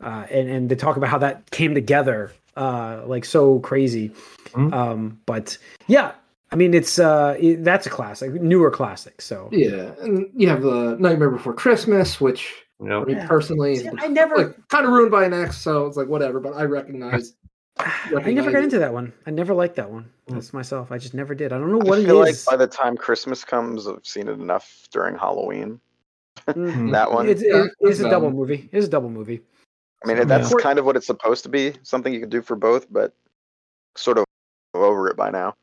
[0.04, 4.12] uh, and and they talk about how that came together, uh, like so crazy.
[4.54, 4.74] Mhm.
[4.74, 6.14] Um, but yeah,
[6.52, 9.22] I mean, it's uh, it, that's a classic, newer classic.
[9.22, 13.02] So Yeah, and you have the Nightmare Before Christmas, which You know?
[13.04, 13.28] I mean, Yeah.
[13.28, 16.40] personally, See, I never- like, kind of ruined by an ex, so it's like whatever.
[16.40, 17.36] But I recognize.
[17.78, 19.14] I never got into that one.
[19.26, 20.06] I never liked that one.
[20.30, 20.34] Mm.
[20.36, 20.92] That's myself.
[20.92, 21.54] I just never did.
[21.54, 22.08] I don't know what it is.
[22.08, 22.48] I it feel is.
[22.48, 25.80] like by the time Christmas comes, I've seen it enough during Halloween.
[26.48, 26.92] Mm.
[26.92, 27.30] That one.
[27.30, 28.68] It's, it- it's a double movie.
[28.72, 29.42] It's a double movie.
[30.04, 30.58] I mean, that's Yeah.
[30.60, 31.74] kind of what it's supposed to be.
[31.84, 33.14] Something you can do for both, but
[33.96, 34.26] sort of
[34.74, 35.56] over it by now.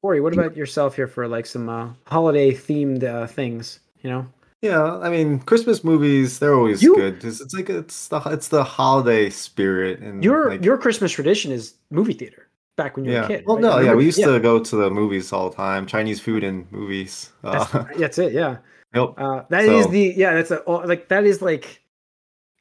[0.00, 3.80] Corey, what about yourself here for like some uh, holiday themed uh, things?
[4.00, 4.26] You know,
[4.60, 7.24] Yeah, I mean, Christmas movies they're always You- good.
[7.24, 11.52] It's, it's like it's the it's the holiday spirit and your like, your Christmas tradition
[11.52, 12.48] is movie theater.
[12.76, 13.24] Back when you were yeah.
[13.24, 13.44] a kid.
[13.46, 13.62] well, right?
[13.62, 15.84] no, yeah, we used to go to the movies all the time.
[15.86, 17.30] Chinese food and movies.
[17.44, 18.32] Uh, That's, that's it.
[18.32, 18.58] Yeah,
[18.94, 19.14] yep.
[19.16, 20.34] uh, that is So- the yeah.
[20.34, 21.82] That's a oh, like that is like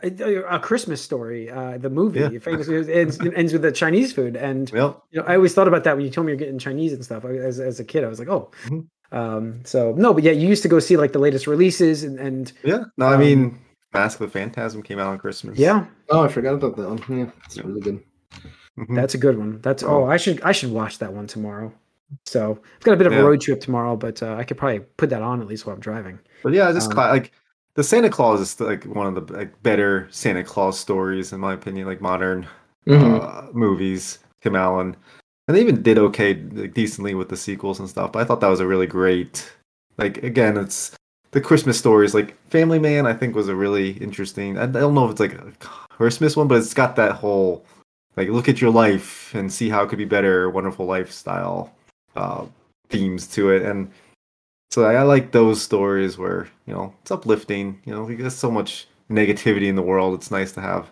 [0.03, 0.09] a,
[0.49, 1.49] a Christmas story.
[1.49, 2.39] Uh, the movie Yeah.
[2.39, 5.01] famous ends, ends with the Chinese food, and Yep.
[5.11, 7.03] you know I always thought about that when you told me you're getting Chinese and
[7.03, 7.25] stuff.
[7.25, 8.51] As as a kid, I was like, oh.
[8.65, 8.85] Mhm.
[9.11, 12.19] Um, so no, but yeah, you used to go see like the latest releases and,
[12.19, 12.83] and Yeah.
[12.97, 13.59] No, I Um, mean,
[13.93, 15.57] Mask of the Phantasm came out on Christmas.
[15.57, 17.17] yeah, Oh, I forgot about that one.
[17.19, 17.63] Yeah, it's Yeah.
[17.65, 18.03] really good.
[18.77, 18.95] Mhm.
[18.95, 19.59] That's a good one.
[19.61, 20.05] That's oh, Oh.
[20.05, 21.71] I should I should watch that one tomorrow.
[22.25, 23.19] So I've got a bit of Yeah.
[23.19, 25.73] a road trip tomorrow, but uh, I could probably put that on at least while
[25.75, 26.19] I'm driving.
[26.43, 27.31] But yeah, just Um, cla- like
[27.75, 31.53] the Santa Claus is like one of the like better Santa Claus stories in my
[31.53, 31.87] opinion.
[31.87, 32.45] Like modern
[32.87, 33.21] Mhm.
[33.21, 34.95] uh, movies, Tim Allen,
[35.47, 38.11] and they even did okay, like, decently with the sequels and stuff.
[38.11, 39.51] But I thought that was a really great,
[39.97, 40.95] like again, it's
[41.31, 42.13] the Christmas stories.
[42.13, 44.57] Like Family Man, I think was a really interesting.
[44.57, 45.51] I, don't know if it's like a
[45.89, 47.65] Christmas one, but it's got that whole
[48.15, 51.73] like look at your life and see how it could be better, wonderful lifestyle
[52.15, 52.45] uh,
[52.89, 53.91] themes to it, and
[54.71, 57.79] so I, I like those stories where you know it's uplifting.
[57.85, 60.15] You know, there's so much negativity in the world.
[60.15, 60.89] It's nice to have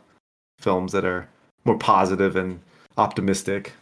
[0.59, 1.27] films that are
[1.65, 2.59] more positive and
[2.97, 3.73] optimistic.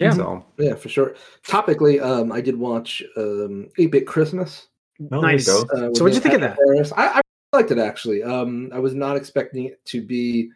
[0.00, 0.12] Yeah.
[0.12, 1.14] So Yeah, for sure.
[1.46, 4.68] Topically, um, I did watch um, 8-Bit Christmas.
[5.12, 5.48] Oh, nice.
[5.48, 6.58] Uh, So what'd you Neil think of that?
[6.66, 6.92] Harris.
[6.96, 7.20] I, I
[7.56, 8.22] liked it actually.
[8.22, 10.50] Um, I was not expecting it to be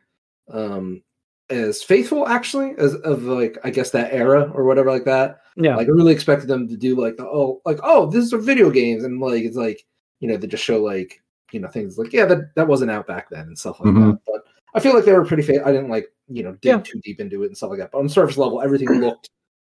[0.50, 1.02] um,
[1.50, 5.40] as faithful actually as of like I guess that era or whatever like that.
[5.56, 8.32] Yeah, Like I really expected them to do like the oh like oh this is
[8.32, 9.84] a video games and like it's like
[10.20, 13.06] you know they just show like you know things like yeah that that wasn't out
[13.06, 14.18] back then and stuff like Mhm.
[14.26, 14.33] that.
[14.74, 15.42] I feel like they were pretty.
[15.42, 16.78] Fa- I didn't like you know dig Yeah.
[16.80, 17.90] too deep into it and stuff like that.
[17.92, 19.30] But on the surface level, everything looked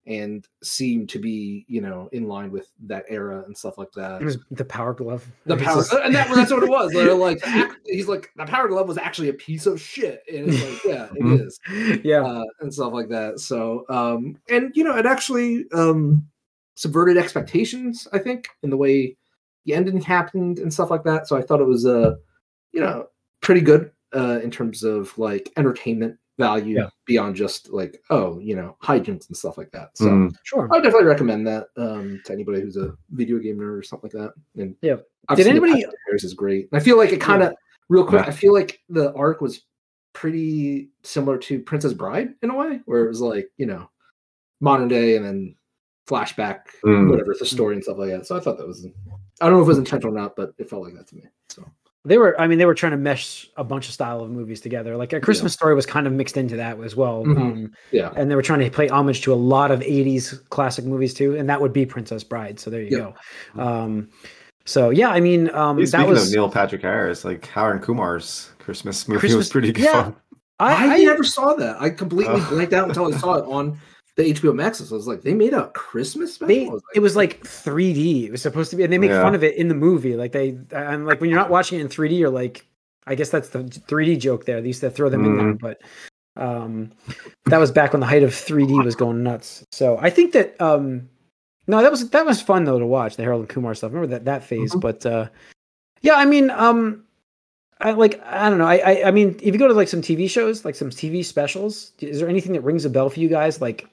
[0.06, 4.22] and seemed to be you know in line with that era and stuff like that.
[4.22, 5.26] it was the Power Glove.
[5.46, 6.94] The power, just- and that, that's what it was.
[6.94, 7.44] They're like,
[7.86, 11.06] he's like, the power glove was actually a piece of shit, and it's like, yeah,
[11.14, 11.46] it Mhm.
[11.46, 13.40] is, yeah, uh, and stuff like that.
[13.42, 16.26] So, um, and you know, it actually um,
[16.76, 18.08] subverted expectations.
[18.14, 19.18] I think in the way,
[19.66, 21.28] the ending happened and stuff like that.
[21.28, 22.16] So I thought it was uh,
[22.72, 23.08] you know,
[23.42, 26.90] pretty good uh in terms of like entertainment value Yeah.
[27.06, 29.98] beyond just like oh, you know, hijinks and stuff like that.
[29.98, 30.36] So Mm.
[30.44, 30.66] Sure.
[30.72, 34.12] I would definitely recommend that um, to anybody who's a video game nerd or something
[34.14, 34.34] like that.
[34.62, 34.98] And Yeah.
[35.30, 36.70] I've Did anybody- Patrick Harris is great.
[36.74, 37.54] I feel like it kind of
[37.90, 38.22] real quick.
[38.24, 38.28] Yeah.
[38.28, 39.64] I feel like the arc was
[40.14, 43.90] pretty similar to Princess Bride in a way, where it was like you know
[44.62, 45.56] modern day and then
[46.08, 47.10] flashback, Mm.
[47.10, 48.26] whatever the story and stuff like that.
[48.28, 48.86] So I thought that was
[49.42, 51.16] I don't know if it was intentional or not, but it felt like that to
[51.16, 51.24] me.
[51.50, 51.66] So
[52.08, 54.62] They were, I mean, they were trying to mesh a bunch of style of movies
[54.62, 54.96] together.
[54.98, 57.24] Like a Christmas story was kind of mixed into that as well.
[57.26, 57.38] Mhm.
[57.38, 60.86] Um, yeah, and they were trying to play homage to a lot of 80s classic
[60.86, 61.36] movies too.
[61.38, 62.60] And that would be Princess Bride.
[62.60, 63.12] So there you Yeah.
[63.56, 63.62] go.
[63.62, 64.10] Um,
[64.66, 68.50] so yeah, I mean, um, that Speaking was, of Neil Patrick Harris, like Harold Kumar's
[68.60, 70.04] Christmas movie Christmas- was pretty good yeah.
[70.04, 70.16] fun.
[70.60, 71.80] I, I, I never saw that.
[71.80, 72.48] I completely Oh.
[72.50, 73.78] blanked out until I saw it on
[74.18, 74.80] the HBO Max.
[74.80, 76.48] So I was like, they made a Christmas special.
[76.48, 78.26] they, I was it was like 3D.
[78.26, 79.22] It was supposed to be, and they make Yeah.
[79.22, 80.16] fun of it in the movie.
[80.16, 82.66] Like they, and like when you're not watching it in 3D, you're like,
[83.06, 84.60] I guess that's the 3D joke there.
[84.60, 85.82] They used to throw them in there, but
[86.36, 86.92] um,
[87.46, 89.64] that was back when the height of 3D was going nuts.
[89.72, 91.08] So I think that um,
[91.68, 93.92] no, that was that was fun though to watch the Harold and Kumar stuff.
[93.94, 94.82] Remember that that phase, Mhm.
[94.82, 95.30] but uh,
[96.02, 97.04] yeah, I mean, um,
[97.80, 98.66] I like I don't know.
[98.68, 101.24] I, I I mean, if you go to like some TV shows, like some TV
[101.24, 103.62] specials, is there anything that rings a bell for you guys?
[103.62, 103.88] Like,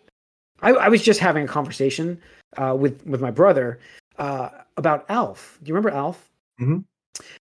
[0.62, 2.20] I, I was just having a conversation
[2.56, 3.78] uh, with with my brother
[4.18, 5.58] uh, about Alf.
[5.62, 6.30] Do you remember Alf?
[6.60, 6.84] Mhm.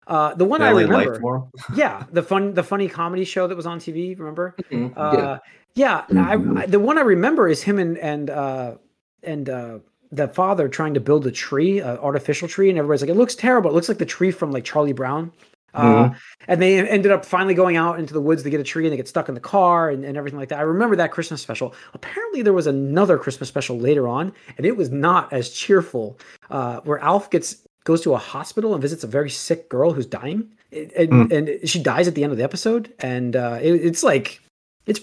[0.08, 1.41] Uh, the one Family I remember,
[1.76, 4.17] yeah, the fun the funny comedy show that was on TV.
[4.17, 4.56] Remember?
[4.71, 5.39] Mhm, Uh,
[5.76, 8.76] yeah, I, I, the one I remember is him and and uh,
[9.23, 9.80] and uh,
[10.12, 13.36] the father trying to build a tree, an artificial tree, and everybody's like, "It looks
[13.36, 13.71] terrible.
[13.71, 15.32] It looks like the tree from like Charlie Brown."
[15.73, 16.12] Uh,
[16.47, 18.93] and they ended up finally going out into the woods to get a tree, and
[18.93, 20.59] they get stuck in the car and, and everything like that.
[20.59, 21.73] I remember that Christmas special.
[21.93, 26.19] Apparently, there was another Christmas special later on, and it was not as cheerful.
[26.49, 30.05] Uh, where Alf gets goes to a hospital and visits a very sick girl who's
[30.05, 31.25] dying, and, Hmm.
[31.31, 34.39] and she dies at the end of the episode, and uh, it, it's like
[34.86, 35.01] it's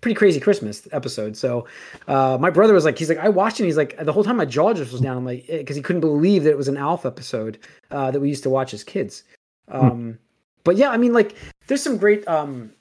[0.00, 1.36] pretty crazy Christmas episode.
[1.36, 1.66] So
[2.08, 3.64] uh, my brother was like, he's like, I watched it.
[3.64, 5.16] And he's like, the whole time my jaw just was down.
[5.18, 7.58] I'm like, because he couldn't believe that it was an Alf episode
[7.90, 9.24] uh, that we used to watch as kids.
[9.70, 10.18] Um,
[10.64, 11.34] But yeah, I mean, like,
[11.68, 12.72] there's some great um,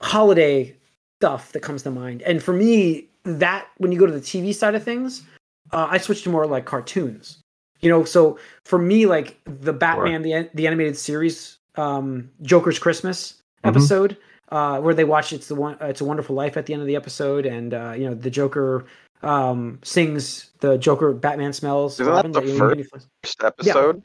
[0.00, 0.74] holiday
[1.20, 2.22] stuff that comes to mind.
[2.22, 5.22] And for me, that when you go to the TV side of things,
[5.72, 7.38] uh, I switched to more like cartoons.
[7.80, 13.34] You know, so for me, like the Batman the the animated series, um, Joker's Christmas
[13.64, 13.68] Mhm.
[13.70, 14.16] episode,
[14.50, 16.82] uh, where they watch it's the one uh, it's a Wonderful Life at the end
[16.82, 18.84] of the episode, and uh, you know the Joker
[19.22, 21.98] um, sings the Joker Batman smells.
[22.00, 24.02] Isn't that the you- first- you- First episode.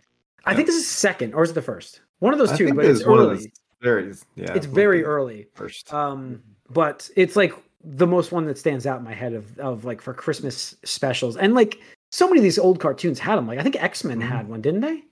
[0.48, 2.02] I think this is second, or is it the first?
[2.20, 3.36] One of those I two, but it's it's one of early.
[3.36, 3.48] those
[3.82, 4.54] very yeah.
[4.54, 5.48] it's very early.
[5.54, 5.94] First.
[5.94, 9.86] Um, but it's like the most one that stands out in my head of of
[9.86, 11.80] like for Christmas specials, and like
[12.12, 13.48] so many of these old cartoons had them.
[13.48, 14.28] Like I think X Men Mhm.
[14.28, 15.04] had one, didn't they?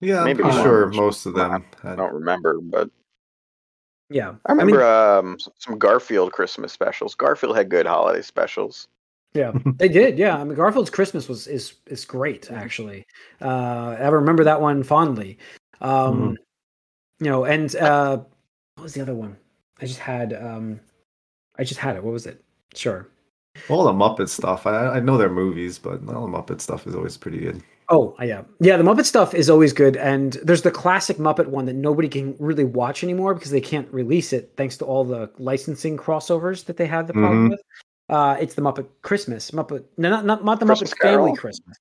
[0.00, 1.64] yeah, I'm maybe pretty sure most of I them.
[1.84, 2.90] I don't remember, but
[4.10, 7.14] Yeah, I remember um, some Garfield Christmas specials.
[7.14, 8.88] Garfield had good holiday specials.
[9.34, 10.18] Yeah, they did.
[10.18, 13.06] Yeah, I mean Garfield's Christmas was is is great actually.
[13.40, 15.38] Uh, I remember that one fondly.
[15.80, 16.36] Um,
[17.20, 18.18] You know, and uh,
[18.76, 19.36] what was the other one?
[19.80, 20.80] I just had um,
[21.58, 22.02] I just had it.
[22.02, 22.42] What was it?
[22.74, 23.08] Sure.
[23.68, 24.66] all the Muppet stuff.
[24.66, 27.62] I I know their movies, but all the Muppet stuff is always pretty good.
[27.88, 28.42] Oh, yeah.
[28.60, 29.96] Yeah, the Muppet stuff is always good.
[29.98, 33.92] And there's the classic Muppet one that nobody can really watch anymore because they can't
[33.92, 37.50] release it thanks to all the licensing crossovers that they have the problem Mhm.
[37.50, 37.60] with.
[38.12, 39.50] Uh, it's the Muppet Christmas.
[39.52, 41.76] Muppet no not not, not the Christmas Muppet Family Christmas.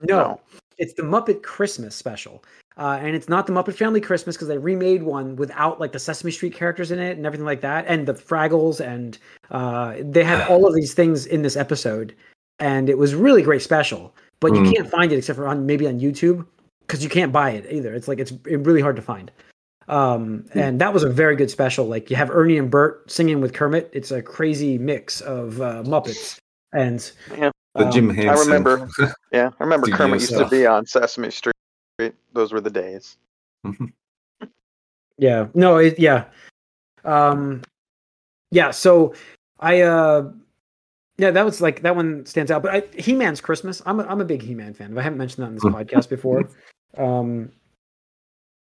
[0.00, 0.40] No,
[0.78, 2.42] it's the Muppet Christmas special.
[2.78, 5.98] Uh, and it's not the Muppet Family Christmas because they remade one without like the
[5.98, 9.18] Sesame Street characters in it and everything like that, and the Fraggles, and
[9.50, 12.14] uh, they had all of these things in this episode,
[12.58, 14.14] and it was really great special.
[14.40, 14.74] But you Mm.
[14.74, 16.46] can't find it except for on maybe on YouTube
[16.86, 17.94] because you can't buy it either.
[17.94, 19.30] It's like it's really hard to find.
[19.88, 21.86] Um, and that was a very good special.
[21.86, 23.88] Like you have Ernie and Bert singing with Kermit.
[23.92, 26.38] It's a crazy mix of uh, Muppets
[26.72, 27.50] and Yeah.
[27.74, 28.88] The um, Jim I remember.
[29.32, 30.50] Yeah, I remember Kermit used stuff.
[30.50, 31.54] to be on Sesame Street.
[32.32, 33.16] Those were the days.
[35.18, 35.46] Yeah.
[35.54, 36.24] No, it, yeah.
[37.04, 37.62] Um
[38.50, 39.14] yeah, so
[39.60, 40.30] I uh
[41.16, 42.62] yeah, that was like that one stands out.
[42.62, 43.80] But I, He-Man's Christmas.
[43.86, 44.96] I'm a, I'm a big He-Man fan.
[44.98, 46.48] I haven't mentioned that in this podcast before.
[46.98, 47.52] Um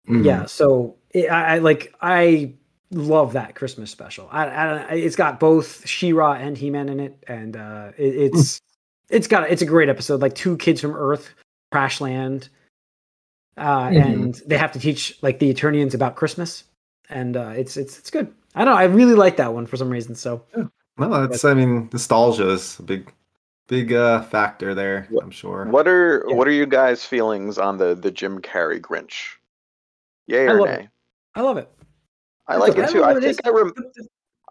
[0.08, 0.26] Mhm.
[0.26, 2.54] yeah, so it, I, I like I
[2.92, 4.28] love that Christmas special.
[4.32, 8.60] I, I it's got both She-Ra and He-Man in it and uh it, it's
[9.10, 11.30] it's got it's a great episode like two kids from Earth
[11.72, 12.50] crash land
[13.58, 14.04] uh Mhm.
[14.04, 16.64] and they have to teach like the Eternians about Christmas
[17.10, 18.34] and uh it's it's it's good.
[18.56, 20.16] I don't know, I really like that one for some reason.
[20.16, 20.44] So
[20.98, 23.14] No, it's I mean nostalgia is a big
[23.68, 25.06] big uh, factor there.
[25.12, 25.66] What- I'm sure.
[25.66, 26.36] What are Yeah.
[26.36, 29.36] what are you guys' feelings on the the Jim Carrey Grinch?
[30.26, 30.90] Yay or love nay?
[31.36, 31.40] It.
[31.40, 31.70] I love it.
[32.48, 33.00] I like Okay, it too.
[33.00, 33.46] don't I think.
[33.46, 33.74] I rem-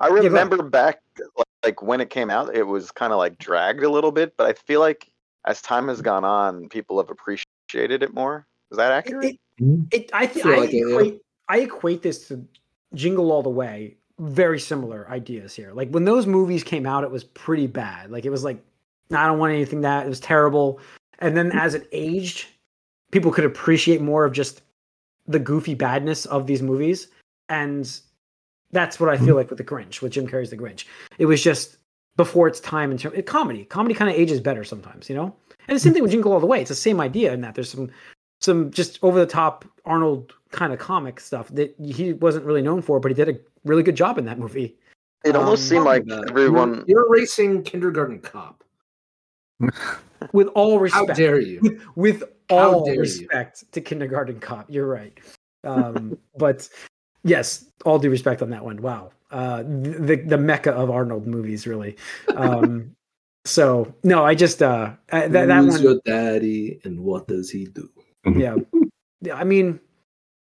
[0.01, 0.25] I go ahead.
[0.27, 1.01] remember back
[1.37, 4.35] like, like when it came out, it was kind of like dragged a little bit,
[4.37, 5.11] but I feel like
[5.47, 8.47] as time has gone on, people have appreciated it more.
[8.71, 9.25] Is that accurate?
[9.25, 9.93] It, Mhm.
[9.93, 10.95] it, I think Feel I like it, yeah.
[10.95, 12.45] equate I equate this to
[12.95, 13.97] Jingle All the Way.
[14.21, 15.73] Very similar ideas here.
[15.73, 18.11] Like when those movies came out, it was pretty bad.
[18.13, 18.63] Like it was like,
[19.13, 20.79] I don't want anything that it was terrible.
[21.21, 22.47] And then as it aged,
[23.11, 24.63] people could appreciate more of just
[25.29, 27.09] the goofy badness of these movies.
[27.49, 27.91] And
[28.73, 30.85] that's what I feel like with the Grinch, with Jim Carrey's The Grinch.
[31.19, 31.79] It was just
[32.17, 33.65] before its time in terms of comedy.
[33.65, 35.35] Comedy kind of ages better sometimes, you know?
[35.69, 36.61] And the same thing with Jingle All the Way.
[36.61, 37.91] It's the same idea in that there's some
[38.41, 42.83] some just over the top Arnold kind of comic stuff that he wasn't really known
[42.83, 44.77] for, but he did a really good job in that movie.
[45.25, 46.85] it almost um, seemed like everyone.
[46.87, 48.65] You're, you're racing kindergarten cop.
[50.33, 51.61] With all respect, How respect, dare you?
[51.63, 53.01] with, with all dare you.
[53.01, 55.17] respect to Kindergarten Cop, you're right.
[55.65, 56.69] Um, but
[57.23, 58.83] yes, all due respect on that one.
[58.83, 61.97] Wow, uh, the the mecca of Arnold movies, really.
[62.35, 62.97] Um,
[63.45, 67.49] so no, I just uh, I- that that Who's one, your daddy and what does
[67.51, 67.89] he do?
[68.27, 68.57] yeah,
[69.21, 69.35] yeah.
[69.37, 69.79] I mean,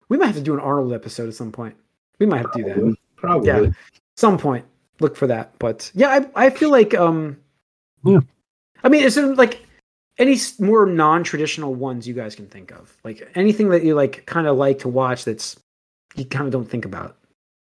[0.09, 1.75] we might have to do an Arnold episode at some point.
[2.21, 2.97] We might have to do that.
[3.17, 3.49] Probably.
[3.49, 3.71] Yeah.
[4.17, 4.65] some point
[5.01, 7.37] look for that but yeah i, I feel like um
[8.05, 8.21] Yeah.
[8.85, 9.67] I mean is there like
[10.19, 14.47] any more non-traditional ones you guys can think of like anything that you like kind
[14.47, 15.57] of like to watch that's
[16.15, 17.17] you kind of don't think about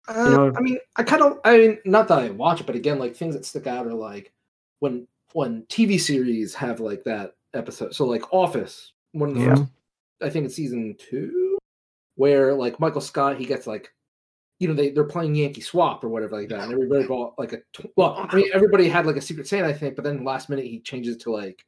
[0.07, 2.77] Uh, know- I mean, I kind of, I mean, not that I watch it, but
[2.77, 4.31] again, like things that stick out are like
[4.79, 7.93] when when TV series have like that episode.
[7.93, 9.55] So like Office, one of the Yeah.
[9.55, 9.63] first,
[10.23, 11.57] I think it's season two,
[12.15, 13.91] where like Michael Scott, he gets like,
[14.59, 17.53] you know, they they're playing Yankee Swap or whatever like that, and everybody bought like
[17.53, 20.23] a tw- well, I mean, everybody had like a Secret Santa, I think, but then
[20.23, 21.63] last minute he changes to like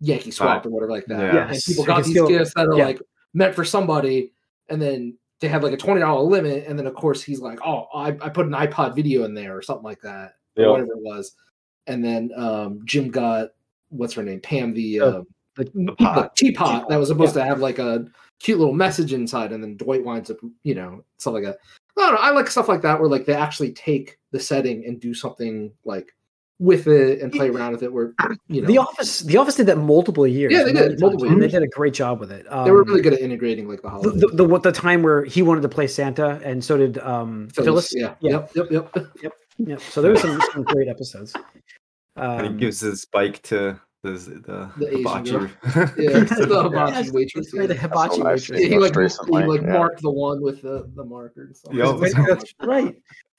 [0.00, 1.48] Yankee Swap or whatever like that, Yeah.
[1.48, 2.86] and people got these still- gifts that are yeah.
[2.86, 3.02] like
[3.34, 4.32] meant for somebody,
[4.68, 7.58] and then they had like a twenty dollar limit, and then of course he's like,
[7.64, 10.66] "Oh, I, I put an iPod video in there or something like that, Yeah.
[10.66, 11.32] or whatever it was."
[11.86, 13.48] And then um, Jim got
[13.90, 15.22] what's her name, Pam, the Oh, uh,
[15.56, 16.34] the, the Pot.
[16.36, 18.06] teapot that was supposed to have like a
[18.40, 21.58] cute little message inside, and then Dwight winds up, you know, stuff like that.
[21.98, 22.20] I don't know.
[22.20, 25.72] I like stuff like that where like they actually take the setting and do something
[25.84, 26.14] like
[26.58, 27.92] with it and play around with it.
[27.92, 28.14] Where
[28.48, 31.00] you know the office the office did that multiple years Yeah, they did, many times,
[31.00, 33.20] multiple and they did a great job with it um, they were really good at
[33.20, 34.20] integrating like the the, holidays.
[34.20, 37.48] the, the, what the time where he wanted to play santa and so did um
[37.52, 38.14] phyllis, yeah.
[38.20, 38.46] Yeah.
[38.54, 38.70] Yep.
[38.70, 38.96] Yep.
[39.22, 39.32] Yep.
[39.58, 41.34] yeah so there were some, some great episodes
[42.16, 43.80] and he um, gives his bike to
[44.12, 45.30] the the, The Asian hibachi.
[45.30, 45.50] girl.
[45.98, 47.46] Yeah, the hibachi Yes, waitress.
[47.50, 48.46] that's right, the hibachi what I've waitress.
[48.60, 48.70] seen.
[48.72, 49.72] he like Most he like yeah.
[49.72, 51.72] marked the one with the, the marker and stuff.
[51.74, 52.00] Yup.
[52.00, 52.96] That's right.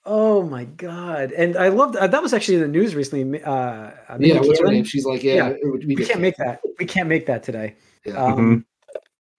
[0.08, 1.32] Oh my god!
[1.32, 3.42] And I loved uh, that was actually in the news recently.
[3.44, 4.84] Uh, Yeah, what's her name?
[4.84, 5.50] She's like, yeah, Yeah.
[5.50, 6.62] it would be We can't make that.
[6.80, 7.76] We can't make that today.
[8.06, 8.14] Yeah.
[8.24, 8.66] Um,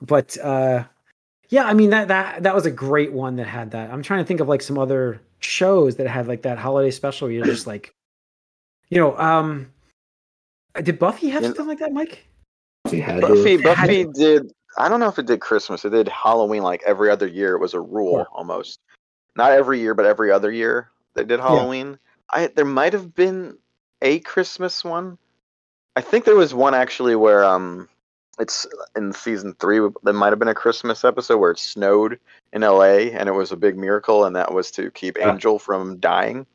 [0.01, 0.85] But uh,
[1.51, 3.93] yeah, I mean that that that was a great one that had that.
[3.93, 7.29] I'm trying to think of like some other shows that had like that holiday special.
[7.29, 7.95] Where you're just like,
[8.91, 9.71] you know, um,
[10.83, 11.49] did Buffy have Yeah.
[11.49, 12.27] something like that, Mike?
[12.91, 13.63] Had Buffy, to.
[13.63, 14.53] Buffy did.
[14.79, 15.85] I don't know if it did Christmas.
[15.85, 17.55] It did Halloween like every other year.
[17.55, 18.29] It was a rule Sure.
[18.33, 18.79] almost.
[19.35, 21.99] Not every year, but every other year they did Halloween.
[22.31, 23.59] I there might have been
[24.03, 25.19] a Christmas one.
[25.97, 27.89] I think there was one actually where um,
[28.39, 29.81] it's in season three.
[30.03, 32.21] There might have been a Christmas episode where it snowed
[32.53, 33.13] in L.A.
[33.13, 35.33] and it was a big miracle, and that was to keep Ah.
[35.33, 36.47] Angel from dying.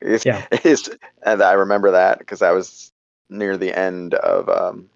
[0.00, 0.46] It's, Yeah.
[0.52, 0.88] it's,
[1.22, 2.92] and I remember that because I was
[3.30, 4.88] near the end of um,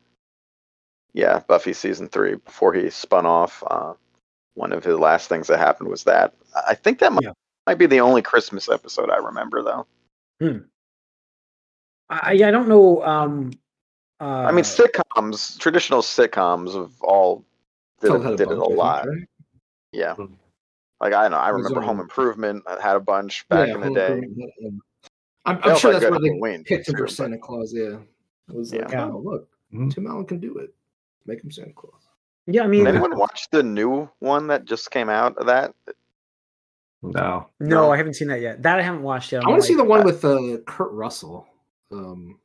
[1.13, 3.63] yeah, Buffy season three before he spun off.
[3.67, 3.95] Uh,
[4.55, 6.35] one of his last things that happened was that.
[6.67, 7.33] I think that might, Yeah.
[7.67, 9.87] might be the only Christmas episode I remember, though.
[10.41, 10.59] Hmm.
[12.11, 13.03] I I don't know.
[13.03, 13.51] Um,
[14.21, 17.45] uh, I mean, sitcoms, traditional sitcoms of all
[18.01, 19.07] did, it, a did it a lot.
[19.07, 19.27] right?
[19.93, 20.33] Yeah, Mhm.
[21.01, 23.91] like I know, I remember Home Improvement I had a bunch back Yeah, in the
[23.91, 24.23] day.
[25.45, 27.73] I'm, I'm sure that's where they Halloween, picked him too, for Santa Claus.
[27.75, 27.99] Yeah,
[28.49, 29.07] it was like, Yeah.
[29.11, 29.93] oh look, Mhm.
[29.95, 30.75] Tim Allen can do it.
[31.27, 31.93] Make him Santa Claus.
[32.47, 35.75] yeah, I mean, anyone watch the new one that just came out of that?
[37.03, 37.49] No.
[37.61, 37.91] no, No.
[37.93, 38.63] I haven't seen that yet.
[38.63, 39.45] That I haven't watched yet.
[39.45, 41.47] I want to see the like- one with uh, Kurt Russell.
[41.91, 42.39] Um,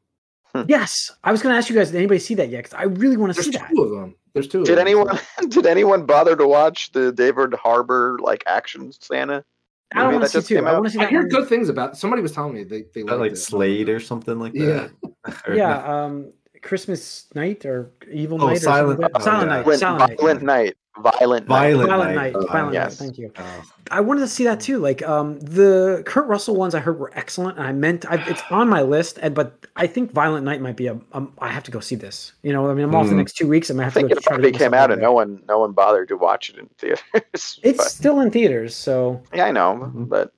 [0.68, 1.92] Yes, I was going to ask you guys.
[1.92, 2.64] Did anybody see that yet?
[2.64, 3.80] Because I really want to there's see two that.
[3.84, 4.16] of them.
[4.34, 4.62] There's two.
[4.62, 4.88] of Did them.
[4.88, 5.20] anyone
[5.50, 9.46] did anyone bother to watch the David Harbour like action Santa?
[9.94, 10.58] I don't want to see just two.
[10.66, 11.10] I want to see I that.
[11.12, 11.96] hear good things about.
[11.96, 13.36] Somebody was telling me they they that liked like it.
[13.36, 14.66] Slade or something like Yeah.
[14.66, 14.92] that?
[15.04, 15.07] Or-
[15.54, 18.58] Yeah, um, Christmas Night or Evil Oh, Night?
[18.58, 19.22] or Silent- something like that?
[19.22, 19.56] oh, Silent yeah.
[19.56, 19.64] Night.
[19.66, 20.20] Violent, Silent Night.
[20.20, 20.76] violent night.
[21.00, 22.34] Violent, Violent Violent Night.
[22.34, 22.36] Night.
[22.36, 23.00] Oh, Violent yes.
[23.00, 23.06] Night.
[23.06, 23.32] Thank you.
[23.38, 23.64] Oh.
[23.92, 24.80] I wanted to see that too.
[24.80, 28.42] Like um, the Kurt Russell ones I heard were excellent, and I meant I, it's
[28.50, 29.20] on my list.
[29.22, 31.00] And but I think Violent Night might be a.
[31.14, 32.34] Um, I have to go see this.
[32.42, 33.18] You know, I mean, I'm off the Mm.
[33.18, 33.70] next two weeks.
[33.70, 35.02] I might I have to think go it to probably get came out over and
[35.04, 37.04] no one no one bothered to watch it in theaters.
[37.64, 40.10] It's But- still in theaters, so yeah, I know, Mhm.
[40.10, 40.34] but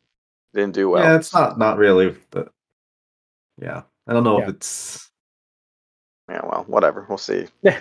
[0.53, 1.03] didn't do well.
[1.05, 2.17] yeah, it's not not really.
[2.31, 2.51] But
[3.61, 4.43] yeah, I don't know Yeah.
[4.43, 5.09] if it's.
[6.29, 7.05] yeah, well, whatever.
[7.07, 7.45] We'll see.
[7.61, 7.79] Yeah.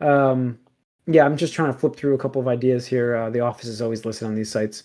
[0.00, 0.58] Um,
[1.06, 3.16] yeah, I'm just trying to flip through a couple of ideas here.
[3.16, 4.82] Uh, the Office is always listed on these sites.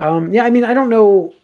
[0.00, 1.34] Um, yeah, I mean, I don't know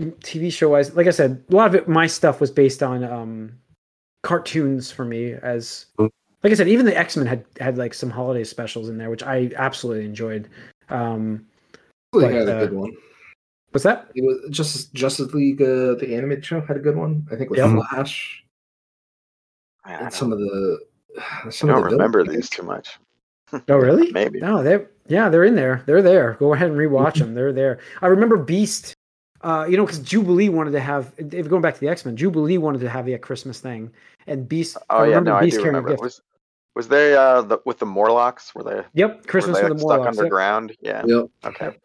[0.00, 0.94] TV show wise.
[0.94, 3.52] Like I said, a lot of it, my stuff was based on um,
[4.22, 5.32] cartoons for me.
[5.34, 6.10] As Mm.
[6.42, 9.10] like I said, even the X Men had had like some holiday specials in there,
[9.10, 10.48] which I absolutely enjoyed.
[10.88, 11.46] Um,
[12.12, 12.92] League But, had a uh, good one.
[13.70, 14.10] What's that?
[14.14, 17.26] It was just Justice League, uh, the animated show, had a good one.
[17.30, 17.70] I think with Yep.
[17.90, 18.44] Flash
[19.84, 20.78] I and some of the.
[21.50, 22.98] Some I don't of the remember villains, these too much.
[23.68, 24.10] Oh, really?
[24.12, 24.38] Maybe.
[24.38, 25.82] No, they're yeah, they're in there.
[25.86, 26.34] They're there.
[26.38, 27.34] Go ahead and rewatch them.
[27.34, 27.80] They're there.
[28.00, 28.94] I remember Beast.
[29.42, 31.12] Uh, you know, because Jubilee wanted to have.
[31.18, 33.90] If going back to the X Men, Jubilee wanted to have the Christmas thing,
[34.28, 34.76] and Beast.
[34.90, 35.90] Oh yeah, no, I Beast do carrying remember.
[35.90, 36.02] gift.
[36.02, 36.20] Was
[36.76, 38.54] was they uh the, with the Morlocks?
[38.54, 40.16] Were they, Yep, Christmas were they with the like, stuck Morlocks.
[40.16, 40.22] Yep.
[40.24, 40.76] underground?
[40.80, 41.02] Yeah.
[41.06, 41.26] Yep.
[41.46, 41.76] Okay.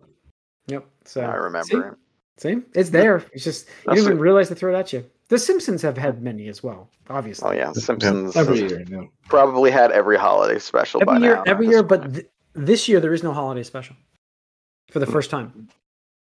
[1.05, 1.11] Yep.
[1.11, 1.77] So I remember See?
[1.77, 1.93] it.
[2.37, 3.23] See, it's there.
[3.31, 5.05] It's just you That's didn't even realize to throw it at you.
[5.29, 7.47] The Simpsons have had many as well, obviously.
[7.49, 9.07] Oh yeah, The Simpsons Every year, no.
[9.29, 11.43] probably had every holiday special by every year, now.
[11.47, 13.95] every year, this but th- this year there is no holiday special
[14.91, 15.05] for Hmm.
[15.05, 15.69] the first time.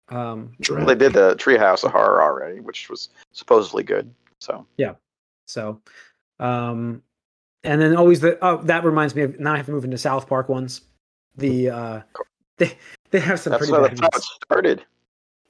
[0.08, 4.12] Um, Well, they did the Treehouse of Horror already, which was supposedly good.
[4.40, 4.94] So yeah,
[5.46, 5.80] So,
[6.40, 7.02] um,
[7.62, 9.98] and then always the oh that reminds me of now I have to move into
[9.98, 10.80] South Park ones.
[11.36, 12.00] The uh,
[12.56, 12.76] they
[13.10, 14.84] they have some that's pretty how, bad that's how it started.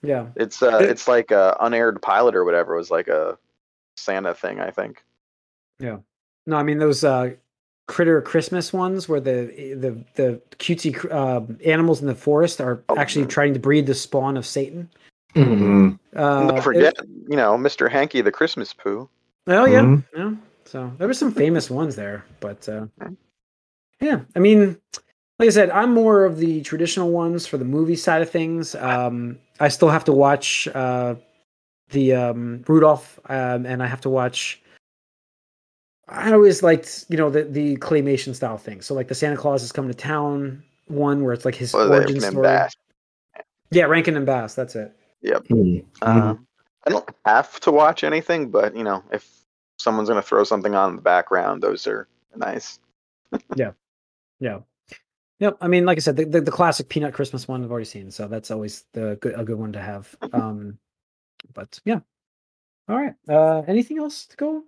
[0.02, 2.74] Yeah, It's uh, It- it's like a unaired pilot or whatever.
[2.74, 3.38] It was like a
[3.96, 5.04] Santa thing, I think.
[5.78, 5.98] Yeah.
[6.46, 7.34] No, I mean those uh,
[7.86, 12.96] critter Christmas ones where the the the cutesy uh, animals in the forest are Oh,
[12.96, 14.88] actually trying to breed the spawn of Satan.
[15.34, 15.58] Mhm.
[15.60, 15.98] Mm.
[16.16, 16.96] Uh, And don't it- forget,
[17.28, 17.90] you know, Mr.
[17.90, 19.08] Hanky the Christmas poo.
[19.46, 20.04] Oh yeah, Mhm.
[20.16, 20.32] yeah.
[20.64, 22.86] So there were some famous ones there, but uh,
[24.00, 24.78] yeah, I mean,
[25.40, 28.74] like I said, I'm more of the traditional ones for the movie side of things.
[28.74, 31.14] Um, I still have to watch uh,
[31.88, 34.60] the um, Rudolph, um, and I have to watch.
[36.08, 38.82] I always liked, you know, the the claymation style thing.
[38.82, 41.84] So like the Santa Claus is coming to town one, where it's like his What
[41.84, 42.42] are they, origin story.
[42.42, 42.74] Bass?
[43.70, 44.54] Yeah, Rankin and Bass.
[44.54, 44.94] That's it.
[45.24, 45.86] Mhm.
[46.02, 46.34] Uh,
[46.86, 49.26] I don't have to watch anything, but you know, if
[49.78, 52.78] someone's gonna throw something on in the background, those are nice.
[53.56, 53.70] Yeah.
[54.40, 54.58] Yeah.
[55.40, 55.56] Yep.
[55.60, 58.10] I mean, like I said, the, the, the classic peanut Christmas one I've already seen,
[58.10, 60.14] so that's always the good a good one to have.
[60.32, 60.78] Um,
[61.54, 62.00] but yeah.
[62.88, 63.14] All right.
[63.28, 64.62] Uh, anything else to go?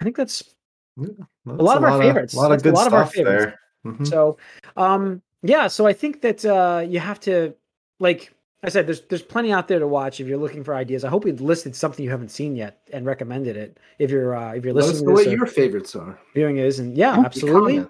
[0.00, 0.54] I think that's
[0.96, 2.34] That's lot of our favorites.
[2.34, 3.56] A lot of That's a good lot of our stuff favorites.
[3.84, 3.92] there.
[3.92, 4.06] Mhm.
[4.06, 4.38] so.
[4.76, 5.66] Um, yeah.
[5.66, 7.54] So I think that uh, you have to
[8.00, 11.04] like I said, there's there's plenty out there to watch if you're looking for ideas.
[11.04, 13.78] I hope we listed something you haven't seen yet and recommended it.
[13.98, 15.96] If you're uh, if you're Let us listening know to this what or your favorites
[15.96, 16.18] are.
[16.34, 17.84] viewing is, and yeah, a absolutely.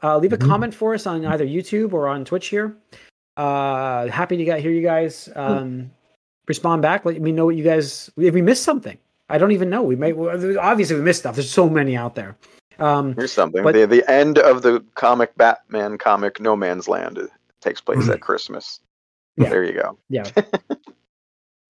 [0.00, 0.14] Comment.
[0.14, 0.48] Uh, leave a Mhm.
[0.48, 2.74] comment for us on either YouTube or on Twitch here.
[3.36, 5.90] Uh, happy to get hear you guys um,
[6.48, 7.04] respond back.
[7.04, 8.98] Let me know what you guys if we missed something.
[9.28, 9.82] I don't even know.
[9.82, 11.36] We may well, obviously we missed stuff.
[11.36, 12.36] There's so many out there.
[12.78, 13.62] Um, Here's something.
[13.62, 17.18] But- the the end of the comic Batman comic No Man's Land
[17.60, 18.80] takes place at Christmas.
[19.36, 19.48] Yeah.
[19.48, 19.96] There you go.
[20.10, 20.24] yeah.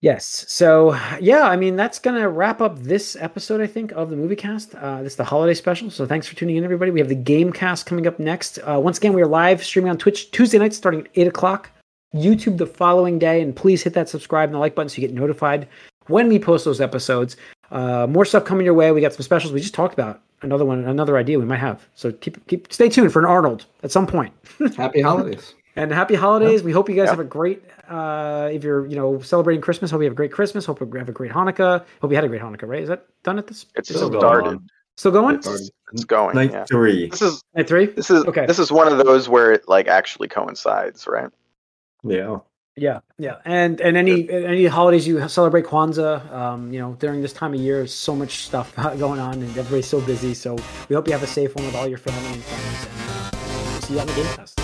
[0.03, 0.45] yes.
[0.49, 3.63] So yeah, I mean that's gonna wrap up this episode.
[3.63, 4.75] I think of the movie cast.
[4.75, 5.91] Uh, this is the holiday special.
[5.91, 6.91] So thanks for tuning in, everybody.
[6.91, 8.59] We have the game cast coming up next.
[8.59, 11.71] Uh, once again, we are live streaming on Twitch Tuesday nights starting at eight o'clock.
[12.15, 15.09] YouTube the following day, and please hit that subscribe and the like button so you
[15.09, 15.67] get notified
[16.09, 17.37] when we post those episodes.
[17.71, 18.93] Uh, more stuff coming your way.
[18.93, 19.53] We got some specials.
[19.53, 21.87] We just talked about another one, another idea we might have.
[21.95, 24.33] So keep keep stay tuned for an Arnold at some point.
[24.77, 25.55] Happy holidays.
[25.77, 26.63] And happy holidays.
[26.63, 27.17] We hope you guys Yep.
[27.17, 27.63] have a great.
[27.89, 30.65] Uh, if you're you know celebrating Christmas, hope you have a great Christmas.
[30.67, 31.85] Hope you have a great Hanukkah.
[32.01, 32.69] Hope you had a great Hanukkah.
[32.69, 32.83] Right?
[32.83, 33.67] Is that done at this?
[33.75, 34.49] It's Still going started.
[34.49, 34.67] on.
[34.99, 35.37] Still going?
[35.37, 36.35] It's, it's going.
[36.35, 36.65] Night yeah.
[36.67, 37.09] three.
[37.09, 37.87] This is Night three.
[37.87, 38.45] this is Okay.
[38.47, 41.31] this is one of those where it like actually coincides, right?
[42.05, 42.39] Yeah.
[42.75, 47.35] Yeah, yeah, and and any any holidays you celebrate Kwanzaa, um, you know, during this
[47.35, 50.33] time of year, there's so much stuff going on, and everybody's so busy.
[50.33, 50.57] So
[50.89, 53.71] we hope you have a safe one with all your family and friends, and uh,
[53.73, 54.62] we'll see you on the game test.